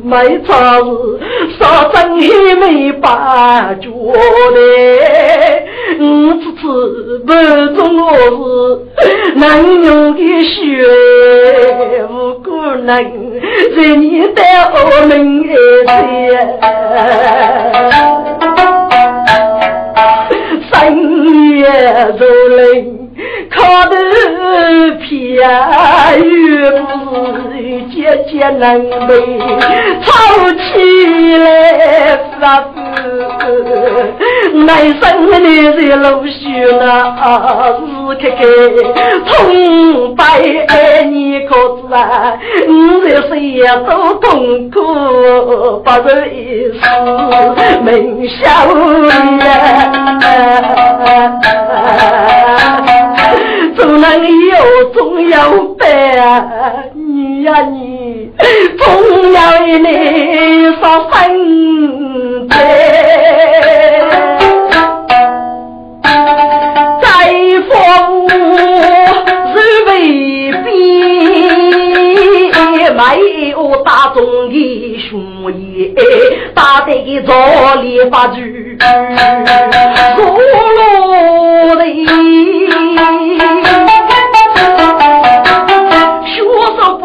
[0.04, 1.20] 卖茶子，
[1.58, 4.58] 啥真也没把脚的。
[6.00, 6.04] 我
[6.40, 6.62] 次次
[7.26, 7.30] 不
[7.76, 8.40] 中我是
[9.36, 9.40] 能
[9.84, 10.50] 用的血，
[12.10, 12.12] 无
[12.42, 12.48] 辜
[12.84, 12.90] 能
[13.76, 14.02] 在你
[14.34, 15.12] 的后门
[15.44, 15.50] 前，
[20.72, 20.72] 深
[21.58, 21.62] 夜
[22.18, 22.20] 走
[22.56, 23.01] 来。
[23.50, 23.56] 靠
[23.88, 23.94] 得
[25.00, 25.08] 偏
[26.18, 26.22] 又
[26.80, 27.10] 不
[27.52, 27.54] 是
[27.90, 27.94] 姐
[28.30, 28.62] 姐能
[29.08, 29.10] 为，
[30.02, 30.08] 吵
[30.54, 30.62] 起
[31.36, 31.46] 来
[32.40, 32.66] 发福，
[34.66, 34.66] 男
[35.00, 36.32] 生的女人露须
[36.80, 36.84] 那
[37.76, 37.80] 是
[38.20, 38.38] 开开，
[39.26, 39.30] 痛
[40.16, 40.22] 白
[40.68, 42.38] 爱你可知啊？
[42.68, 42.70] 五
[43.02, 43.32] 十岁
[43.86, 44.76] 都痛苦，
[45.84, 46.36] 不如一
[46.72, 46.80] 世
[47.82, 47.86] 梦
[48.28, 48.40] 想
[49.38, 49.46] 呀。
[53.82, 54.06] 总能
[54.46, 54.54] 有，
[54.94, 55.84] 总有伴，
[56.94, 58.30] 你呀你，
[58.78, 59.88] 总要与你
[60.76, 62.56] 说分别。
[67.02, 67.08] 在
[67.68, 67.72] 风
[69.52, 69.56] 日
[69.88, 69.90] 未
[70.62, 70.64] 边，
[72.94, 73.00] 没
[73.50, 74.54] 有大众的
[75.10, 75.10] 兄
[75.52, 75.92] 弟，
[76.54, 77.34] 打得个早
[77.80, 78.36] 里发住，
[80.16, 80.22] 落
[81.66, 81.82] 落的。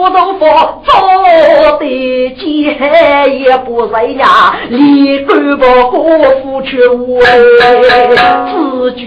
[0.10, 6.00] 做的奸也不在呀，立干部过
[6.42, 9.06] 夫却无自觉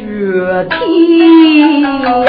[0.69, 1.81] 天
[2.25, 2.29] 呀，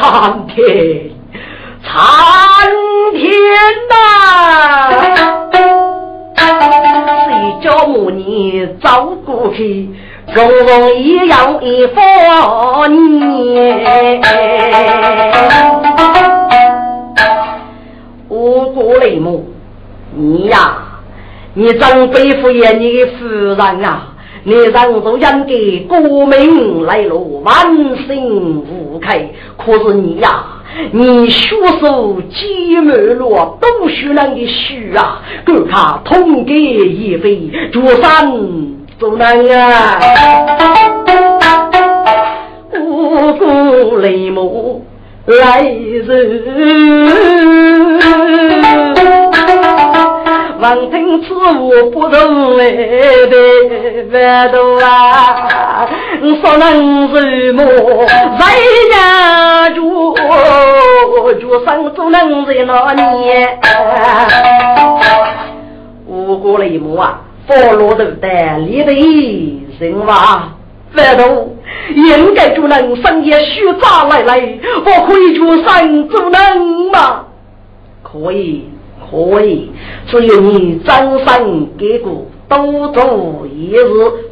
[0.00, 0.64] 苍天，
[1.82, 1.92] 苍
[3.12, 3.22] 天
[3.88, 3.92] 呐！
[7.24, 7.30] 谁
[7.62, 9.88] 叫母你走过去？
[10.28, 14.22] 容容一样一佛年，
[18.28, 19.52] 五谷雷母，
[20.14, 20.78] 你呀，
[21.54, 24.08] 你真背负 ye 你的夫人啊！
[24.44, 27.54] 你让做应给国民来路万
[28.06, 30.44] 幸无开，可是你呀，
[30.92, 35.20] 你血手积满了都许人的血啊！
[35.44, 38.81] 够他痛给一飞，竹山。
[39.02, 39.98] 不能啊！
[42.72, 44.84] 五谷雷母
[45.26, 46.44] 来人，
[50.60, 52.70] 王听此物不同来
[53.26, 53.36] 的
[54.12, 55.88] 万多啊！
[56.40, 57.64] 说能什么？
[57.64, 58.06] 为
[58.92, 59.80] 呀，就
[61.40, 63.58] 就生做能人那年，
[66.06, 67.20] 五谷雷母啊！
[67.48, 68.92] 菠萝头的立的
[69.78, 70.54] 人话，
[70.94, 71.56] 外头
[71.94, 77.24] 应该就能生也虚杂来来，我可以就生就能吗？
[78.02, 78.68] 可以，
[79.10, 79.70] 可以，
[80.06, 83.84] 只有你真身给过，多做一日，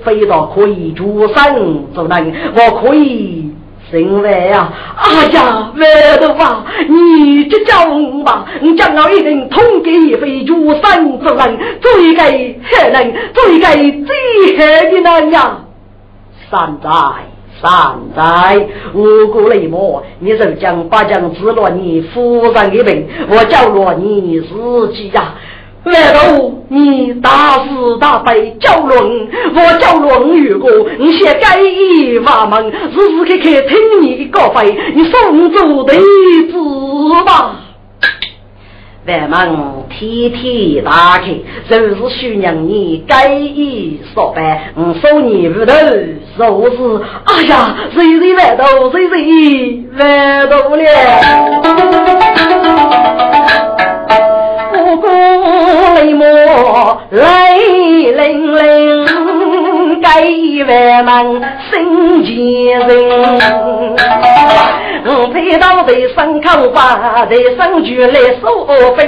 [0.04, 3.39] 非到可以出生就能，我可以。
[3.92, 15.58] 因为呀，哎呀，外头啊，你就叫我吧，你将来一人通给一飞主生之人，最给害人，最给最害的人呀！
[16.50, 16.90] 善哉
[17.60, 25.34] 善哉，无辜雷魔，你就将八将治了你夫人的病，我叫了你自己呀。
[25.82, 26.20] 难道
[26.68, 29.28] 你大是大悲叫论？
[29.54, 34.62] 我叫论如果你先改一法门，时时刻刻听你的告白，
[34.94, 35.96] 你送走弟
[36.52, 36.54] 子
[37.24, 37.56] 吧。
[39.08, 39.56] 外门
[39.88, 41.34] 天天打开，
[41.68, 44.72] 就是需让你改一说白。
[44.76, 45.72] 我送你屋头
[46.36, 46.76] 收拾。
[47.24, 50.82] 哎呀，谁谁外头，谁谁外头了。
[54.72, 55.39] 五谷雷磨
[57.08, 58.60] 泪淋淋，
[60.00, 60.08] 盖
[60.66, 60.72] 万
[61.04, 62.30] 门心前
[62.86, 62.88] 人。
[65.02, 68.98] 我陪到在身口把在身举来收分。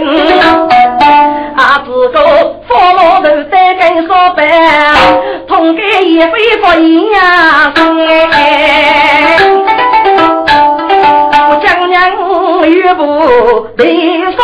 [1.55, 2.18] 啊，自个
[2.66, 4.40] 放老头再跟说白，
[5.47, 7.20] 痛改一非不一样。
[11.51, 11.95] 我将娘
[12.66, 13.01] 岳父
[13.76, 13.80] 背
[14.32, 14.40] 上。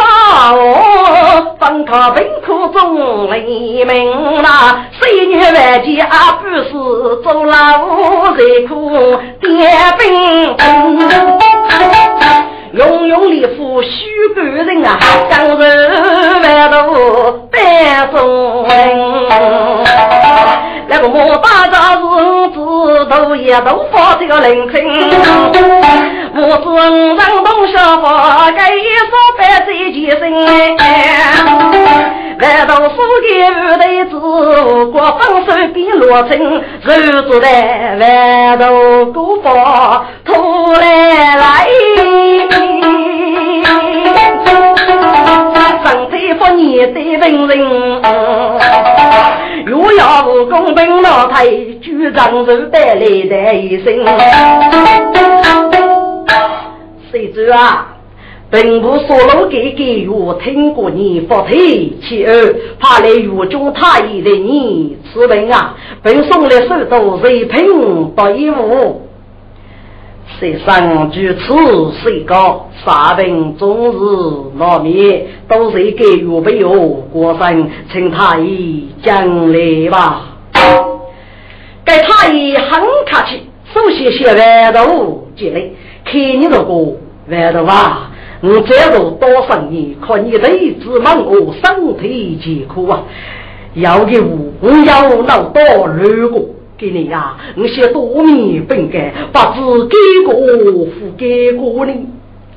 [1.78, 6.72] 分考本科中黎明啦，岁月万劫阿，不是
[7.22, 10.56] 做老人苦，点兵
[12.72, 13.88] 用用力夫许
[14.34, 14.98] 半人啊，
[15.30, 19.87] 当人万路带中人。
[21.00, 22.00] 那个莫大家是
[22.50, 22.58] 子
[23.08, 24.82] 都也都发这个聆听，
[26.34, 26.74] 我尊
[27.14, 30.18] 人东小花该说百岁几声，
[32.40, 34.18] 难道是给五代子
[34.86, 36.36] 国双手比罗成，
[36.84, 36.90] 手
[37.28, 41.68] 住在万头古堡，拖来来。
[46.38, 47.58] 不你的文人，
[49.66, 51.46] 若要武功本老太，
[51.80, 54.04] 举长寿带来的一生。
[57.10, 57.94] 谁知啊？
[58.50, 69.07] 本部所罗给给我听过你不退，其二怕来狱中太医的你此文啊，本送来手都谁品不一物？
[70.38, 71.42] 谁上据此
[72.02, 72.68] 谁高？
[72.84, 76.70] 杀本终日闹灭，都是给予不有
[77.12, 80.36] 过生，请太医讲来吧。
[81.84, 85.60] 该太医很客气，首先写完头进来，
[86.04, 88.10] 看你这个完头啊。
[88.40, 93.02] 我这路多生意，可你得子忙我身体艰苦啊！
[93.74, 94.28] 要给我，
[94.60, 96.40] 我要闹多如果
[96.78, 100.34] 给你呀，我些多米本该把字给过
[100.86, 102.06] 付给过你。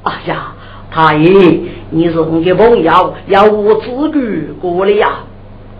[0.04, 0.54] 哎呀，
[0.92, 1.60] 太爷，
[1.90, 5.24] 你是我的朋友，要我自己过来呀！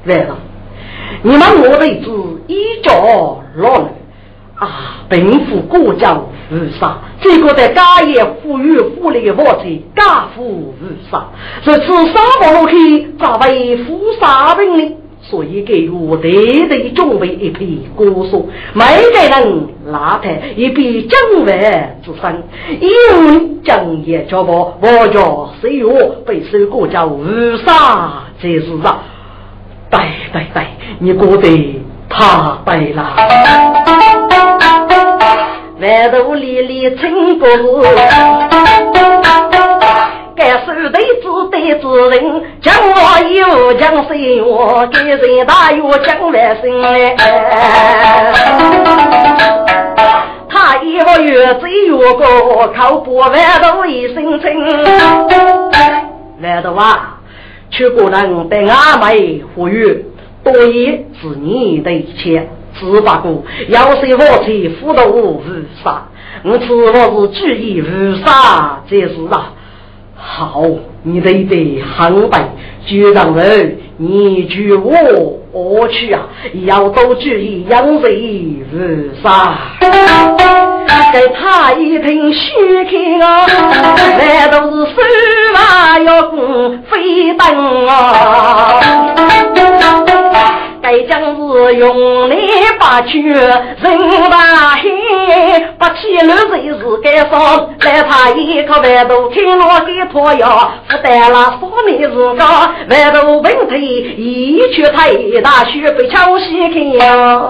[0.08, 0.36] 完了，
[1.22, 3.90] 你们我的子一着老了
[4.56, 6.20] 啊，贫富国家。
[6.54, 9.64] 无杀，这个在家业富裕富丽的房子，
[9.96, 10.76] 家富无
[11.10, 11.26] 杀。
[11.64, 14.98] 这次沙漠路去，咋为富杀兵呢？
[15.32, 16.30] 所以给我得
[16.68, 22.44] 得准备一批果蔬，每个人拿台一笔正万之身，
[22.82, 22.90] 因
[23.26, 25.22] 为将业交保，我家
[25.62, 25.88] 岁月
[26.26, 27.24] 被收过叫无
[27.66, 29.00] 杀，这是啊，
[29.90, 30.00] 对
[30.34, 30.64] 对对，
[31.00, 33.16] 你过得太对了。
[35.80, 37.48] 万头里里成果，
[40.42, 42.96] 该手对子对子人，将我
[43.30, 47.16] 有将谁我给人大有将万生哎。
[50.50, 53.32] 他一个月只有个靠不万
[53.62, 54.84] 头一生情。
[56.42, 57.20] 万头啊，
[57.70, 60.04] 去过人对阿妹呼吁，
[60.44, 62.50] 多一是你的一切。
[62.80, 65.44] 只不过，要是我去辅导无
[65.84, 66.08] 杀，
[66.44, 69.54] 我只我是注意无杀，这是啊。
[70.24, 70.64] 好，
[71.04, 72.40] 你得得很笨，
[72.86, 76.22] 局长人，你去我，我去啊，
[76.66, 79.58] 要多注意养谁是啥？
[81.12, 82.52] 给他一听虚
[82.86, 83.46] 开啊，
[84.18, 85.02] 来都是手
[85.56, 86.38] 啊要鼓
[86.90, 88.80] 飞奔啊。
[90.92, 92.36] 该将是用力
[92.78, 93.50] 把去人
[94.30, 94.90] 大黑，
[95.80, 97.70] 不起了谁是该上？
[97.80, 102.34] 来他一颗白豆听我给托药，不带了说你是个
[102.90, 107.42] 白豆问题，一去太大学被抄袭去呀！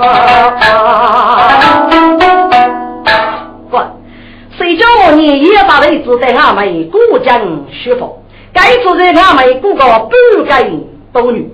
[3.72, 3.80] 不，
[4.56, 8.22] 谁叫我你一把雷子在俺们过江学佛？
[8.54, 10.64] 该住在俺们过个不该
[11.12, 11.52] 多女。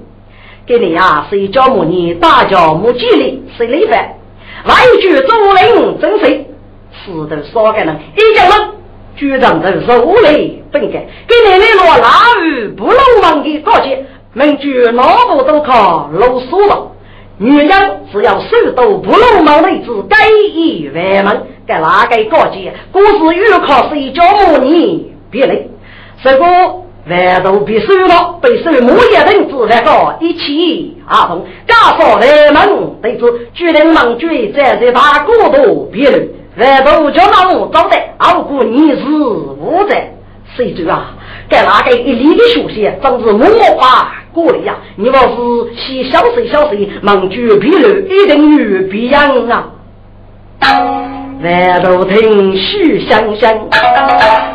[0.68, 4.16] 给你呀，谁叫母你大叫母鸡哩，谁来饭？
[4.66, 6.46] 来一句周人真谁？
[6.92, 8.70] 死的少个人，一个人
[9.16, 12.10] 局长的肉类本该给你那落腊
[12.44, 13.98] 鱼不漏网的高级，
[14.34, 16.92] 名句脑部都靠露手了。
[17.38, 20.18] 女人只要手都不漏网的子，该
[20.54, 22.70] 一万门，该哪个高级？
[22.92, 25.62] 故事欲靠谁叫母你别来，
[26.22, 26.87] 这个。
[27.10, 36.28] 万都必收了，被收木叶等子那个一起阿同，家说来门对子，决定忙追在这大国度别人，
[36.58, 40.12] 万都叫那我招待，傲过你是无在，
[40.56, 41.14] 谁知啊？
[41.50, 43.48] 该哪个一里的学习，真是莫
[43.78, 44.76] 话过来呀！
[44.98, 49.32] 你若是先小声小声，忙追别人，一定有必样
[50.60, 50.68] 啊！
[51.42, 53.58] 万都听许香香，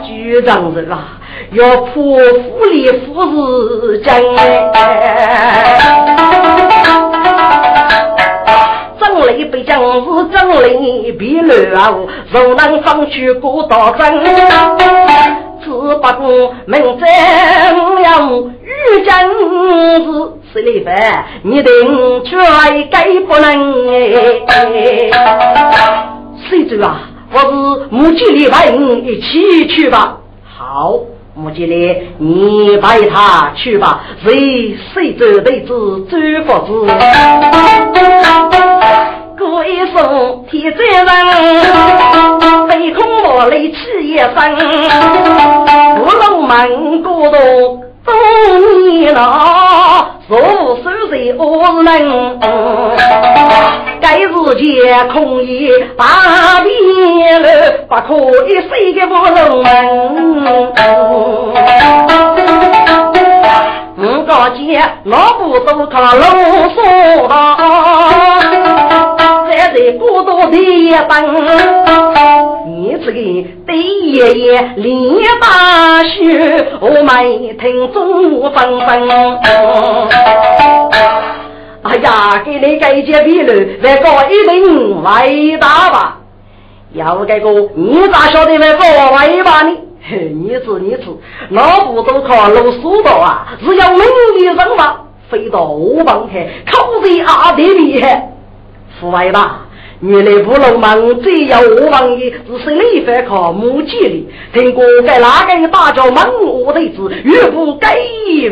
[0.07, 1.19] 局长人啊！
[1.53, 4.21] 要破府里富士江，
[8.99, 11.95] 整了一杯将士整了一笔乱，
[12.31, 14.25] 若能放去过道真，
[15.63, 20.05] 只不过明在了遇见是
[20.53, 22.37] 十里饭，你定却
[22.91, 25.11] 该不能哎。
[26.49, 27.09] 谁走啊？
[27.33, 27.47] 我是
[27.91, 30.19] 母鸡里派人一起去吧。
[30.45, 31.01] 好。
[31.35, 34.03] 木吉里，你陪他去吧。
[34.23, 36.17] 谁谁走对子走
[36.47, 36.87] 佛子？
[39.39, 40.85] 过一声天灾
[41.25, 41.35] 人，
[42.69, 43.73] 飞空我来起
[44.03, 44.35] 一声。
[45.97, 48.15] 不龙门古洞东
[48.91, 52.39] 泥了，若手谁我能，
[54.13, 57.49] 该日间空一大变了，
[57.89, 58.15] 不可
[58.47, 59.65] 以谁个不能。
[63.97, 66.13] 我高见老不都靠老
[66.75, 66.77] 说
[67.27, 67.33] 道，
[69.49, 71.01] 在这孤独的夜
[72.67, 73.19] 你这个
[73.67, 74.93] 对爷爷连
[75.41, 75.47] 大
[76.05, 79.09] 雪，我们听中午纷纷。
[81.83, 83.53] 哎呀，给你改件皮了，
[83.83, 85.29] 再搞一顶外
[85.61, 86.19] 大吧。
[86.93, 89.77] 要不这个，你咋晓得会搞伟大呢？
[90.05, 91.07] 嘿 你知你知，
[91.51, 94.01] 老不都靠老苏道啊，只要名
[94.37, 94.97] 利人嘛，
[95.29, 98.05] 飞到我帮去，口在阿爹里，
[99.01, 99.59] 富外大。
[100.03, 107.97] 原来不能忙，只要我王爷只是你反靠母鸡里，听过在哪个大叫猛我的子，越不该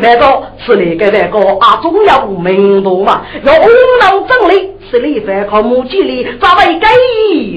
[0.01, 3.67] 外高，是那个外高啊，总要明白嘛，要无
[3.99, 6.89] 能整理，是你反靠母鸡里，咋会该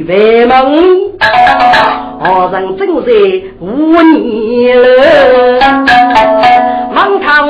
[0.06, 1.12] 外猛？
[2.20, 2.94] 二人真是
[3.58, 4.86] 无你了，
[6.94, 7.44] 望看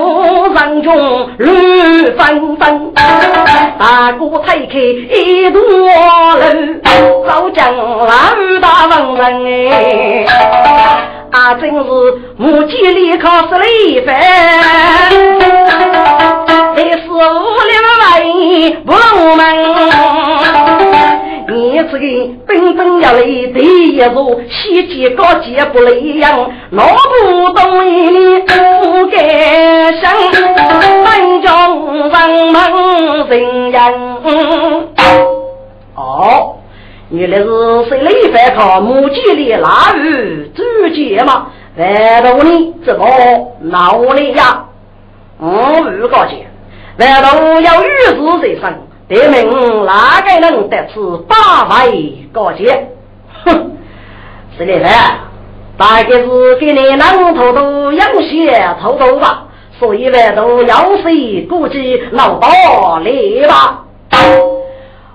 [0.55, 2.93] 人中乱纷纷，
[3.79, 5.61] 大哥才开一朵。
[7.29, 8.11] 早将万
[8.63, 9.23] 大文人
[9.71, 10.25] 哎，
[11.31, 11.79] 啊，真是
[12.39, 14.17] 母鸡里考试了一番，
[16.75, 16.97] 还是
[18.85, 19.41] 不龙门。
[21.47, 21.99] 你这个
[22.47, 30.11] 本本要来第一座，西街高街不一样，老不懂你不该想，
[31.05, 31.51] 本将
[32.09, 32.13] 人
[32.51, 32.57] 门
[33.29, 33.33] 人
[33.71, 33.79] 人。
[35.95, 36.57] 哦，
[37.11, 37.45] 原来是
[37.89, 40.63] 谁来反抗母鸡里腊鱼主
[40.95, 41.49] 节嘛？
[41.77, 42.75] 万道呢？
[42.87, 43.05] 这个
[43.61, 44.65] 闹里呀？
[45.41, 46.47] 嗯，预告节，
[46.97, 52.89] 万道要玉子在身，得名哪个能得此八位告捷？
[53.45, 53.73] 哼，
[54.57, 55.19] 谁来反？
[55.77, 63.81] 大概是给你南头都养些头头吧，所以万道要谁估计闹到来吧。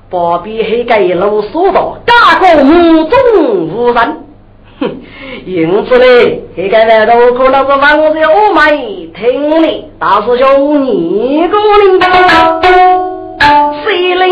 [0.10, 4.29] 不必黑盖路说道，家国目中无人。
[4.82, 5.02] 哼，
[5.46, 6.06] 因此呢，
[6.56, 12.62] 黑盖外头可能是王子我没听你大师兄你个领导，
[13.84, 14.24] 谁来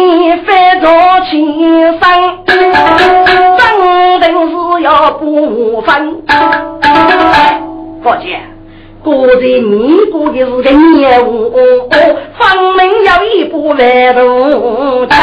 [0.45, 0.88] 翻着
[1.30, 2.02] 青山，
[2.45, 2.72] 真
[4.22, 6.22] 定是要不分。
[8.04, 8.39] 抱歉。
[9.04, 11.52] 果在你过的是个业务，
[11.89, 12.41] 分
[12.78, 13.78] 明有一部万
[14.16, 15.18] 度真。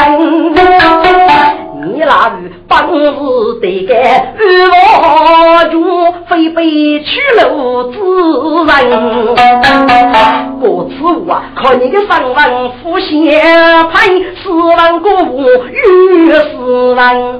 [1.86, 3.20] 你那日本事
[3.60, 3.92] 得干，
[4.38, 6.64] 欲望非被
[7.00, 7.98] 取路之
[8.64, 8.72] 人。
[10.60, 13.38] 过此物啊，靠你的三万富先
[13.88, 14.08] 派，
[14.42, 17.38] 四万国务与四万。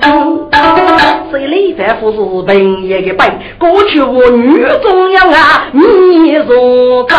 [1.31, 7.19] 谁李凡夫是本业的本，过去我女中央啊，你若真。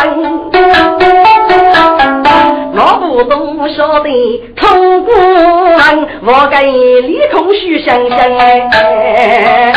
[2.77, 4.09] 我不懂晓得，
[4.55, 6.61] 通过人，我跟
[7.07, 9.71] 李空虚想想哎。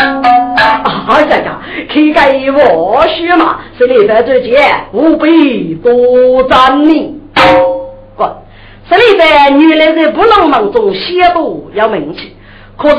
[1.08, 1.58] 啊呀呀，
[1.90, 4.54] 去给我学嘛，是你在这间
[4.92, 7.18] 务必多赞你。
[8.14, 8.24] 不，
[8.90, 12.36] 这里在女人在不能忙中写读要名气，
[12.76, 12.96] 可是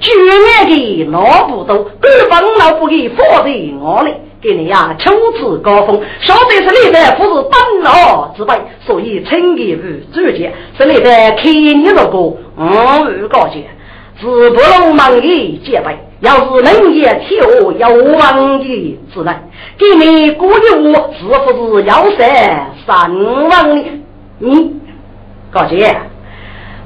[0.00, 4.12] 居然的老不多，根本老不给放在我里。
[4.42, 7.52] 给你呀，秋次高峰，晓得是你的不是本
[7.84, 13.62] 老之辈，所以称给于主见，是你的看你如果嗯高见，
[14.22, 19.36] 自不能忙的结拜，要是能也跳要忘的之人，
[19.76, 23.84] 给你估计我是不是要三三万呢？
[24.38, 24.76] 你
[25.50, 26.02] 高见，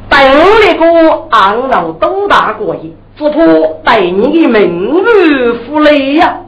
[0.08, 0.18] 本
[0.62, 3.36] 那个昂老多大过瘾，只怕
[3.84, 6.40] 对你的名誉负累呀。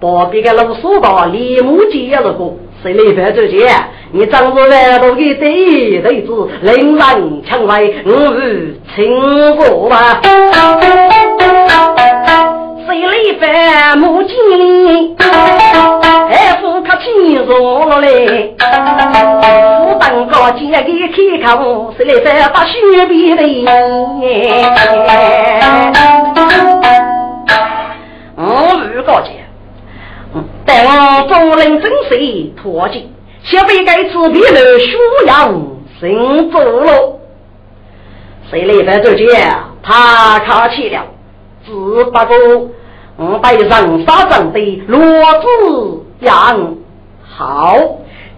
[0.00, 3.68] 旁边个老苏道李木杰也是个，谁来犯这件？
[4.12, 8.10] 你张着万多的对对子，令人强为我
[8.40, 10.20] 与情过吧？
[12.86, 15.14] 谁来犯木杰哩？
[16.30, 18.56] 还不客气说嘞？
[18.58, 20.88] 我当个姐给
[21.42, 22.72] 开口，谁来犯把血
[23.06, 23.42] 逼的？
[28.36, 28.42] 我
[28.94, 29.39] 预告姐。
[30.70, 33.12] 待我主人真水脱尽，
[33.42, 35.66] 小辈该吃皮肉舒养
[36.00, 37.18] 生走路。
[38.48, 39.52] 谁来在这间？
[39.82, 41.02] 他客气了，
[41.66, 42.70] 只不过
[43.16, 43.68] 我被人
[44.06, 46.76] 杀中的罗子养
[47.28, 47.76] 好，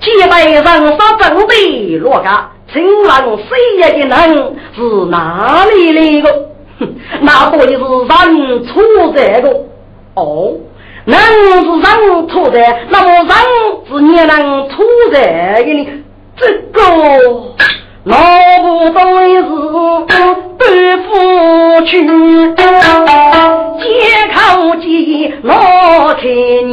[0.01, 6.30] 几百人杀阵的落家，请问谁也的人是哪里来的？
[6.80, 7.78] 哼，那可以是
[8.30, 8.80] 人出
[9.14, 9.55] 这个
[10.14, 10.55] 哦。
[11.05, 11.21] 人是
[11.81, 12.59] 人出的，
[12.91, 13.29] 那么人
[13.89, 15.17] 是你能出这
[15.65, 15.87] 个呢？
[16.37, 16.81] 这个。
[18.05, 18.17] 老
[18.63, 19.31] 不都是
[20.59, 21.11] 对夫
[21.87, 22.05] 去，
[23.79, 23.85] 借
[24.35, 24.37] 口
[24.81, 25.55] 机老
[26.15, 26.71] 看你，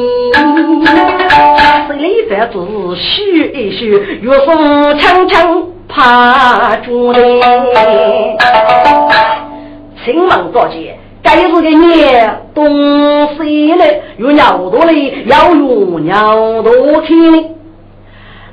[1.88, 2.56] 手里饭子
[2.96, 4.48] 续一续，岳父
[4.98, 7.40] 强强怕住嘞。
[10.04, 14.01] 请问大姐，该是个年东西嘞？
[14.17, 17.51] 有鸟多嘞，要有鸟多听嘞。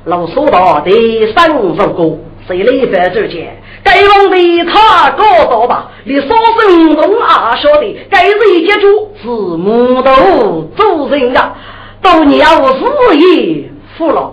[0.05, 2.17] 老说到第三首歌。
[2.47, 3.57] 谁来反周见？
[3.83, 4.37] 该王的
[4.71, 5.91] 他高道吧？
[6.05, 11.53] 你说声中啊，晓得该谁接住是木头做人啊？
[12.01, 14.31] 都你要日夜服了，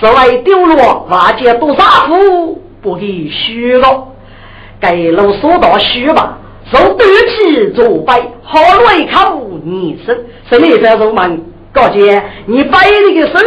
[0.00, 4.08] 所谓丢了瓦解多少户，不给虚了。
[4.80, 6.38] 该路说到虚吧，
[6.74, 10.16] 受对起作摆，好来口你生。
[10.50, 11.40] 谁来反周们？
[11.72, 13.38] 高姐，你摆这个手，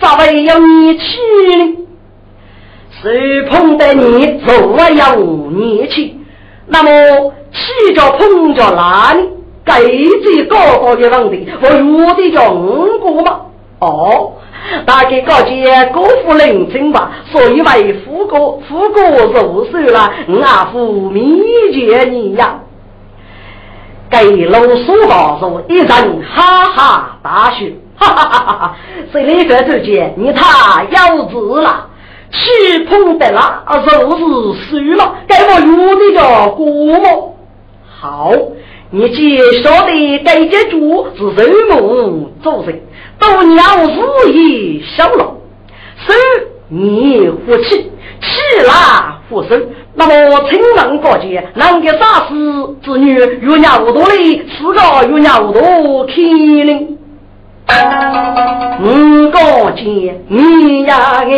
[0.00, 1.04] 咋会要你气
[1.56, 1.76] 呢？
[3.02, 4.54] 谁碰得你做
[4.90, 6.14] 要你去？
[6.68, 9.30] 那么气着碰着哪里？
[9.64, 13.40] 该最高高的问题，我有的叫五个吗？
[13.80, 14.34] 哦，
[14.86, 17.10] 大概告诫国父认真吧。
[17.32, 20.12] 所以为富哥富哥入手了，
[20.44, 22.60] 阿父密接你呀。
[24.24, 28.76] 给老苏老说一阵哈哈大笑，哈哈哈哈哈！
[29.12, 31.88] 谁来这周见你太幼稚了。
[32.30, 37.36] 气碰得了，就是输了，该我有的叫过么？
[38.00, 38.32] 好，
[38.90, 42.80] 你既晓得该接住是肉目做人，
[43.18, 45.34] 都鸟日也小了，
[45.98, 46.12] 是
[46.68, 49.50] 你不气，气啦不收。
[49.94, 50.12] 那么
[50.50, 55.62] 亲人过节，能给杀死子女，有鸟多嘞，四个有鸟多
[56.04, 56.86] 可怜。
[58.80, 58.84] 五
[59.30, 59.38] 个
[59.76, 61.30] 姐，你呀个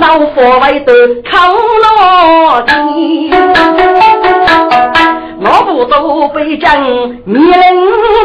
[0.00, 0.92] 老佛外的
[1.30, 1.52] 靠
[1.82, 2.70] 老弟，
[5.44, 6.80] 我不都被将
[7.24, 7.60] 灭人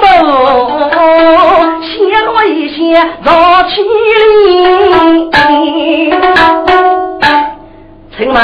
[0.02, 0.16] 头，
[1.82, 2.17] 写了
[2.48, 2.94] 一些
[3.24, 3.84] 绕起
[6.12, 6.18] 来。
[8.18, 8.36] 请问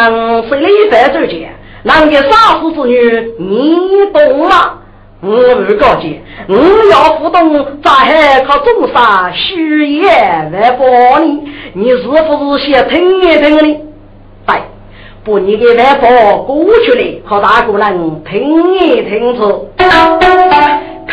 [0.48, 1.50] 谁来犯罪姐？
[1.84, 2.96] 哪个杀死子女？
[3.40, 4.80] 你懂吗？
[5.22, 6.56] 我二告诫，我
[6.92, 11.42] 要不懂，咋还靠种啥虚言来帮你？
[11.74, 13.62] 你是不是先听一听呢？
[14.46, 14.56] 对，
[15.26, 19.40] 把你的外婆过去了，和大姑人听一听去。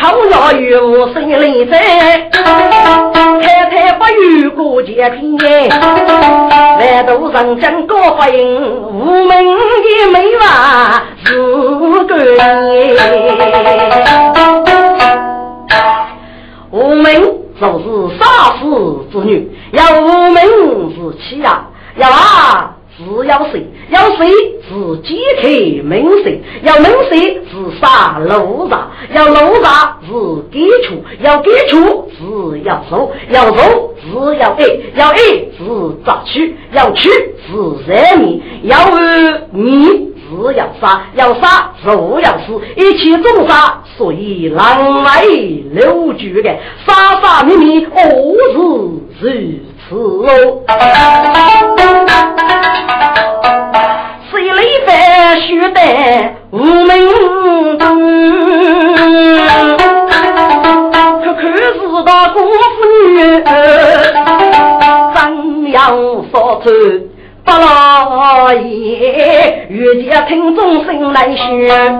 [0.01, 1.71] 口要有声雷声，
[3.41, 5.69] 太太不与过结平安。
[6.79, 11.37] 万都人间高发音，无门的美娃是
[12.05, 12.15] 个
[16.71, 17.05] 无门
[17.59, 17.85] 就是
[18.17, 18.25] 杀
[18.59, 18.63] 死
[19.11, 20.41] 之女，要无门
[20.95, 21.63] 是妻呀，
[21.95, 22.75] 要啊。
[23.03, 23.65] 是要谁？
[23.89, 24.29] 要谁
[24.69, 26.41] 是解开门谁？
[26.63, 28.91] 要门谁是杀路闸？
[29.13, 30.13] 要路闸是
[30.51, 31.03] 给出？
[31.21, 33.11] 要给出是要收？
[33.29, 34.65] 要收是要爱？
[34.95, 35.63] 要爱是
[36.05, 36.55] 咋取？
[36.73, 38.43] 要取是人你？
[38.63, 38.77] 要
[39.51, 39.85] 你
[40.29, 41.07] 是要杀？
[41.15, 42.61] 要杀是要死？
[42.75, 47.99] 一起种杀，所以狼来留住的杀杀灭灭，何
[49.19, 49.59] 是
[49.91, 50.31] 如此哦？
[54.31, 54.89] 谁来犯
[55.41, 55.79] 须得
[56.51, 57.83] 无名灯？
[61.21, 61.75] 可可是
[62.05, 62.79] 大姑父
[63.09, 63.43] 女，
[65.13, 65.19] 怎
[65.73, 65.77] 样
[66.31, 66.33] 说
[66.63, 66.65] 出
[67.43, 69.67] 不老爷？
[69.67, 71.99] 欲见听众心来宣，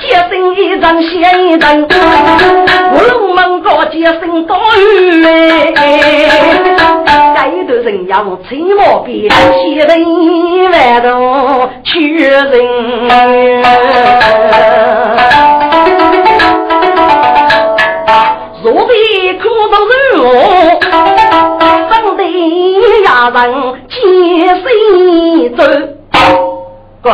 [0.00, 1.10] 接生一人写
[1.42, 1.86] 一人，
[3.90, 5.22] 接生高玉。
[7.46, 9.34] 有的人要吹毛笔，写
[9.84, 9.90] 人
[10.70, 12.42] 万多屈人。
[18.64, 18.90] 若非
[19.34, 19.94] 苦读人，
[21.88, 22.20] 生得
[23.04, 23.36] 压人
[23.88, 23.94] 几
[24.62, 24.64] 岁
[25.56, 25.58] 走？
[27.00, 27.06] 哥，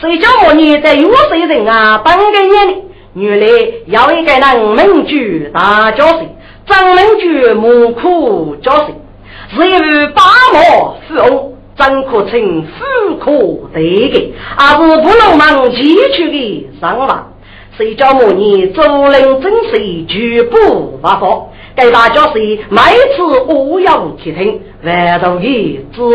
[0.00, 1.98] 谁叫我你在有岁人啊？
[1.98, 2.84] 半个年龄，
[3.16, 3.46] 原来
[3.86, 6.26] 要一个人民主大教室，
[6.66, 8.92] 张民主木苦教室。
[9.54, 14.34] 是一位八毛富翁，怎可称富可得的？
[14.58, 17.26] 而是不能忙崎岖的生活。
[17.78, 21.46] 谁叫我你做人真是绝不发放？
[21.74, 22.38] 给大家是
[22.68, 22.82] 每
[23.16, 26.10] 次我要去听，万头的之后，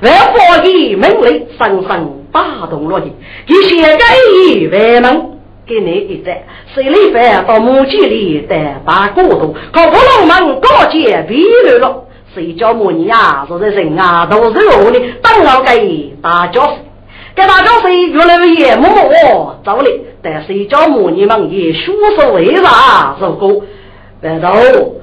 [0.00, 3.12] 万法的命令深深打动了你，
[3.46, 4.04] 一些改
[4.46, 5.39] 意万门。
[5.70, 6.36] 给你一赞，
[6.74, 12.02] 谁里凡到墓地里的把过渡，可不能门高阶比流了。
[12.34, 13.46] 谁叫母你呀？
[13.48, 16.70] 是这人啊，都是我的，当然给大家是，
[17.36, 19.88] 给大家是越来越默默走了。
[20.20, 23.14] 但谁叫母你们也学说为啥？
[23.20, 23.62] 如果
[24.20, 24.50] 白头，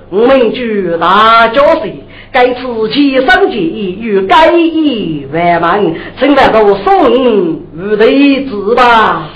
[0.10, 1.94] 我们就大家是。
[2.30, 9.30] 该自己生计与该意万万，现在都送无对子吧。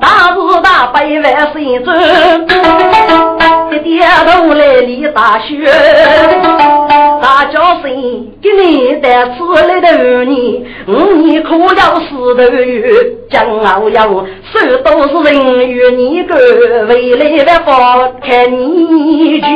[0.00, 1.94] 大是大，百万心中。
[3.70, 5.66] 一点头来立大雪，
[7.20, 7.90] 大叫声
[8.40, 12.82] 给你带出来的你，五年可要四头月，
[13.30, 14.24] 将老要手
[14.84, 16.36] 都是人与你个，
[16.88, 19.48] 未来的花看你卷，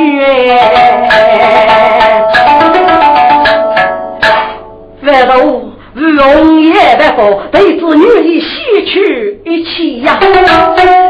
[5.03, 5.68] 外头。
[6.05, 10.17] 容颜的好，对子女的喜去一起呀！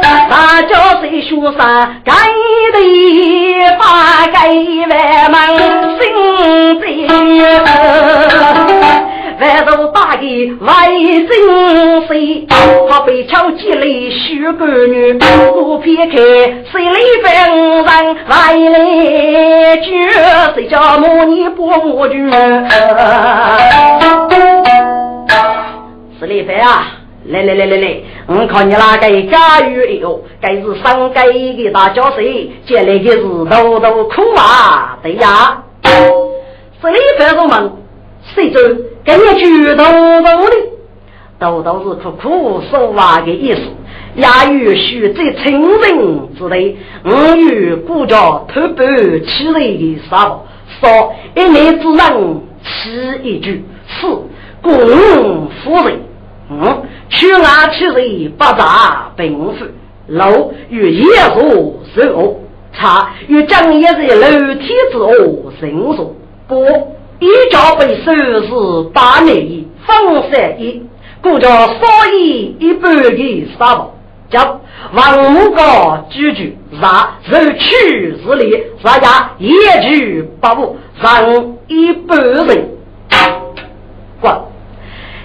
[0.02, 1.62] 大家谁说啥？
[2.04, 2.14] 该
[2.74, 2.78] 的
[3.80, 4.38] 发该
[4.90, 5.60] 万门
[6.00, 6.06] 心
[6.80, 6.84] 在。
[9.40, 10.90] 万头大的外
[11.28, 12.46] 真谁？
[12.90, 15.18] 他被敲击来许个女，
[15.54, 17.92] 我撇开谁来分人来
[18.28, 20.10] 来句？
[20.56, 22.30] 谁叫母你不母句？
[26.20, 26.98] 是李飞啊！
[27.28, 31.22] 来来来来来，我看你那个家鱼哟，该是上街
[31.54, 34.98] 的大教师，接来的是豆豆苦啊！
[35.02, 37.72] 对呀，是李飞我们
[38.36, 38.60] 谁走？
[39.04, 40.56] 跟你举豆豆的，
[41.40, 43.62] 豆豆是苦苦说话的意思。
[44.16, 48.18] 亚语须在亲人之内，我与故家
[48.48, 48.86] 偷白
[49.26, 50.46] 起来的时候，
[50.80, 54.08] 说一年之人起一句是
[54.62, 56.00] 公夫人。
[56.52, 59.66] 嗯，去外去人不杂并富，
[60.08, 61.04] 楼与野
[61.34, 62.36] 树是恶，
[62.74, 66.16] 茶与江也是楼梯之恶，人说
[66.48, 66.99] 不。
[67.20, 70.84] 一家被收拾八年一，方三一，
[71.22, 71.76] 故叫少
[72.14, 73.94] 一一半的沙包，
[74.30, 74.62] 叫
[74.94, 79.52] 王母高居居，杀肉取日里，杀家一
[79.82, 82.70] 举八五，让一半人。
[84.22, 84.52] 过，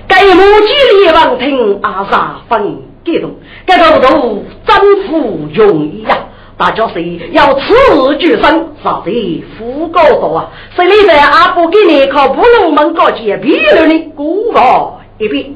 [0.09, 3.37] 该母鸡里王听阿杀分激动，
[3.67, 4.77] 该头头征
[5.07, 6.19] 服容易呀。
[6.57, 7.03] 大家是
[7.33, 9.11] 要此举生，啥子
[9.59, 10.51] 富高多啊？
[10.77, 14.13] 谁里在阿不给你靠不龙门高阶比了呢？
[14.15, 15.53] 过过一遍，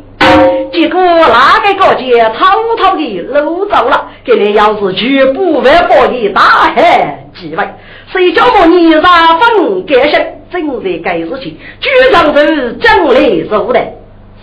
[0.73, 2.47] 结果那个高阶滔
[2.77, 4.09] 滔的漏走了。
[4.25, 7.69] 给你要是绝不万宝的大海几位，
[8.13, 10.21] 谁叫我你杀分改姓？
[10.51, 13.81] 正在该事情，局长是将来做的，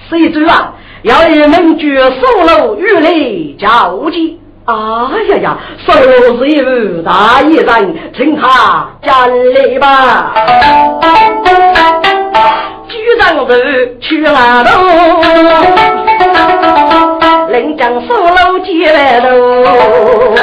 [0.09, 0.73] 谁知啊？
[1.01, 2.11] 要你们举上
[2.47, 4.37] 楼与你交接。
[4.65, 5.57] 啊呀呀！
[5.85, 7.85] 收拾一副大衣裳，
[8.17, 9.11] 请他进
[9.53, 10.33] 来吧。
[12.87, 14.69] 局长是去哪路？
[17.51, 20.35] 临江苏楼接来路。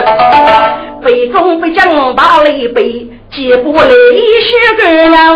[1.02, 5.34] 北宫北将把雷背，接不来血个娘。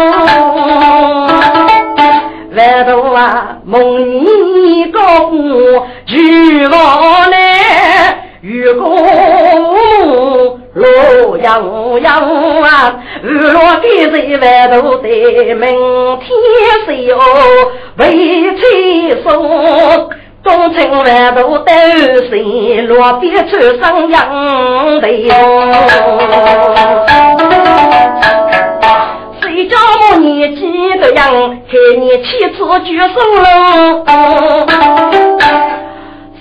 [2.54, 5.32] 万头啊，梦你高
[6.06, 8.22] 举我来。
[8.42, 8.96] 如果
[10.74, 12.20] 洛阳阳
[12.62, 16.28] 啊，日落给谁万头的明天
[16.84, 17.18] 谁哦？
[17.98, 18.02] 为
[18.56, 18.62] 妻
[19.24, 19.30] 送
[20.44, 21.72] 东城万头都
[22.28, 22.30] 是
[22.82, 25.34] 落别出生养的哟。
[29.40, 29.76] 谁叫
[30.12, 30.60] 我年纪
[30.98, 33.06] 的样，害你妻子举手
[33.42, 34.04] 喽？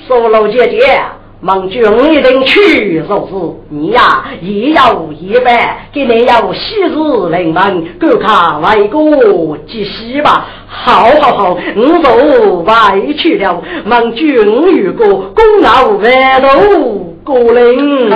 [0.07, 1.01] 说老姐姐。
[1.45, 3.35] 孟军一定去，说是
[3.69, 6.95] 你呀，也要一般，给你要昔日
[7.29, 10.47] 临门，够看外国吉喜吧。
[10.67, 13.61] 好好好，我都外去了。
[13.85, 18.09] 孟军如果功劳万度过人，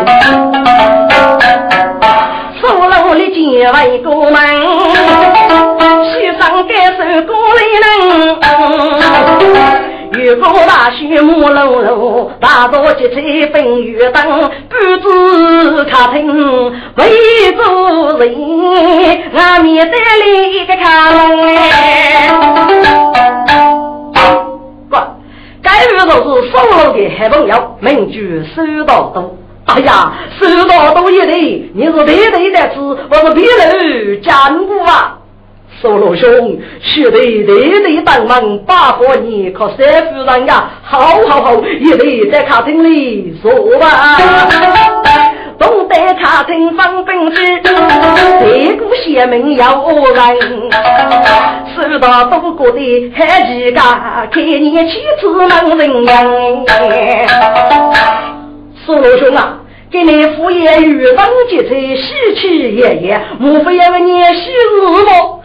[2.59, 4.39] 苏楼里见外国门，
[6.03, 7.89] 西上该受过来人。
[10.17, 13.15] 月光大雪木楼楼，大道急车
[13.53, 14.23] 奔月灯，
[14.69, 17.61] 半子客厅围着
[18.17, 22.31] 人，俺面带来一个卡门哎。
[24.89, 24.97] 不，
[25.61, 29.35] 该月都是收了的好朋友，名句收到多。
[29.65, 31.33] 哎呀，收到多一的，
[31.75, 35.19] 你是对对的子，我是别人讲过啊。
[35.81, 43.49] 苏老兄，须得对对帮忙把活你，可三夫人呀，好好好，也得在客厅里坐
[43.79, 44.17] 吧。
[45.57, 50.69] 东北客厅放冰机，这股邪门要人。
[51.75, 56.65] 收到多过的还几个，看你妻子能人样。
[58.85, 59.59] 苏老兄啊！
[59.91, 65.41] 给你父爷与当结彩，喜气洋洋，莫非要你喜日么？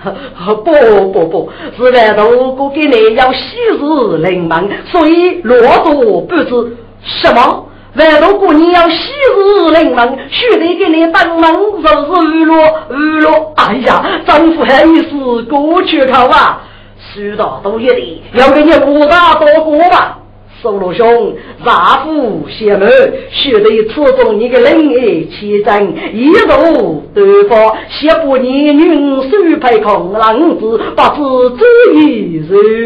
[0.56, 7.66] 不不不，是外头哥给你要喜日临门，所以落多不知什么。
[7.96, 12.56] 外头过年要喜日临门，须得给你登门日日落
[12.90, 13.54] 日落。
[13.56, 16.60] 哎呀，丈夫还意思过去考啊？
[17.14, 20.18] 许大多一点，要给你五大多过吧。
[20.64, 22.86] 宋老兄，丈夫贤母，
[23.30, 32.36] 须得此中你个仁义气正，一路对方，谢不你女手配空郎子，不知这一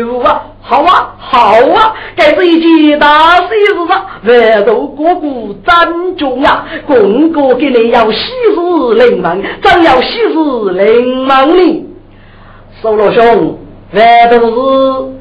[0.00, 0.42] 如啊！
[0.60, 5.28] 好啊，好啊，这是一件大喜事上，万头哥哥
[5.64, 8.18] 张中啊，公哥给你要喜
[8.56, 11.86] 事临门，正要喜事临门呢。
[12.82, 13.56] 宋老兄，
[13.92, 15.17] 万头是。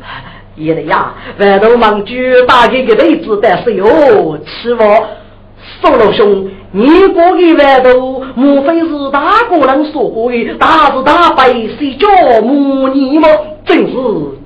[0.58, 5.08] 也得呀，外头忙举打一个对子，但是哟，吃我
[5.82, 13.28] 宋老兄，你过的外头，莫非是大个人说过的大是大白谁叫母你吗？
[13.66, 13.94] 真是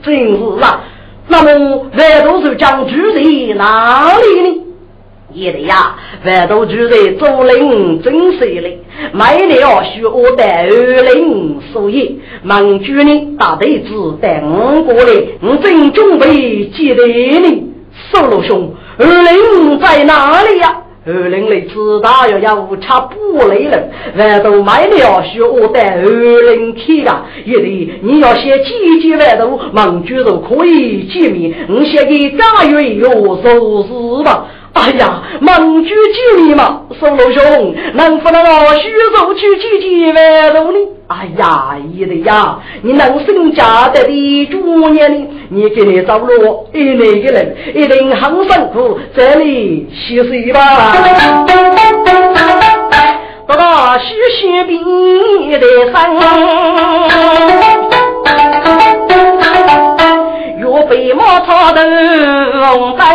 [0.04, 0.82] 真是啊！
[1.28, 3.22] 那么外头是将住在
[3.56, 4.71] 哪里呢？
[5.34, 8.78] 也得呀，外头住在竹林真水里，
[9.14, 10.68] 买了许我的二
[11.14, 17.72] 零所以孟主任大队子带我过来，我正准备接待你。
[18.12, 20.78] 苏老兄，二零在哪里呀？
[21.04, 34.46] 二零里知道要要差不累了，外头买了许我的二零去啊，也得你要先几几外头孟主任可以见面，我先给家园有收拾吧。
[34.74, 40.78] 哎呀，盟主救你嘛，宋老兄，能不能我徐州去几几万头呢？
[41.08, 45.28] 哎呀，一的呀，你能生家的的主年呢？
[45.50, 50.96] 你给你走路一那个人一定很辛苦，这里歇息吧。
[53.48, 56.16] 到了徐徐边的山，
[60.92, 61.82] 为我操头
[62.78, 63.08] 红灯。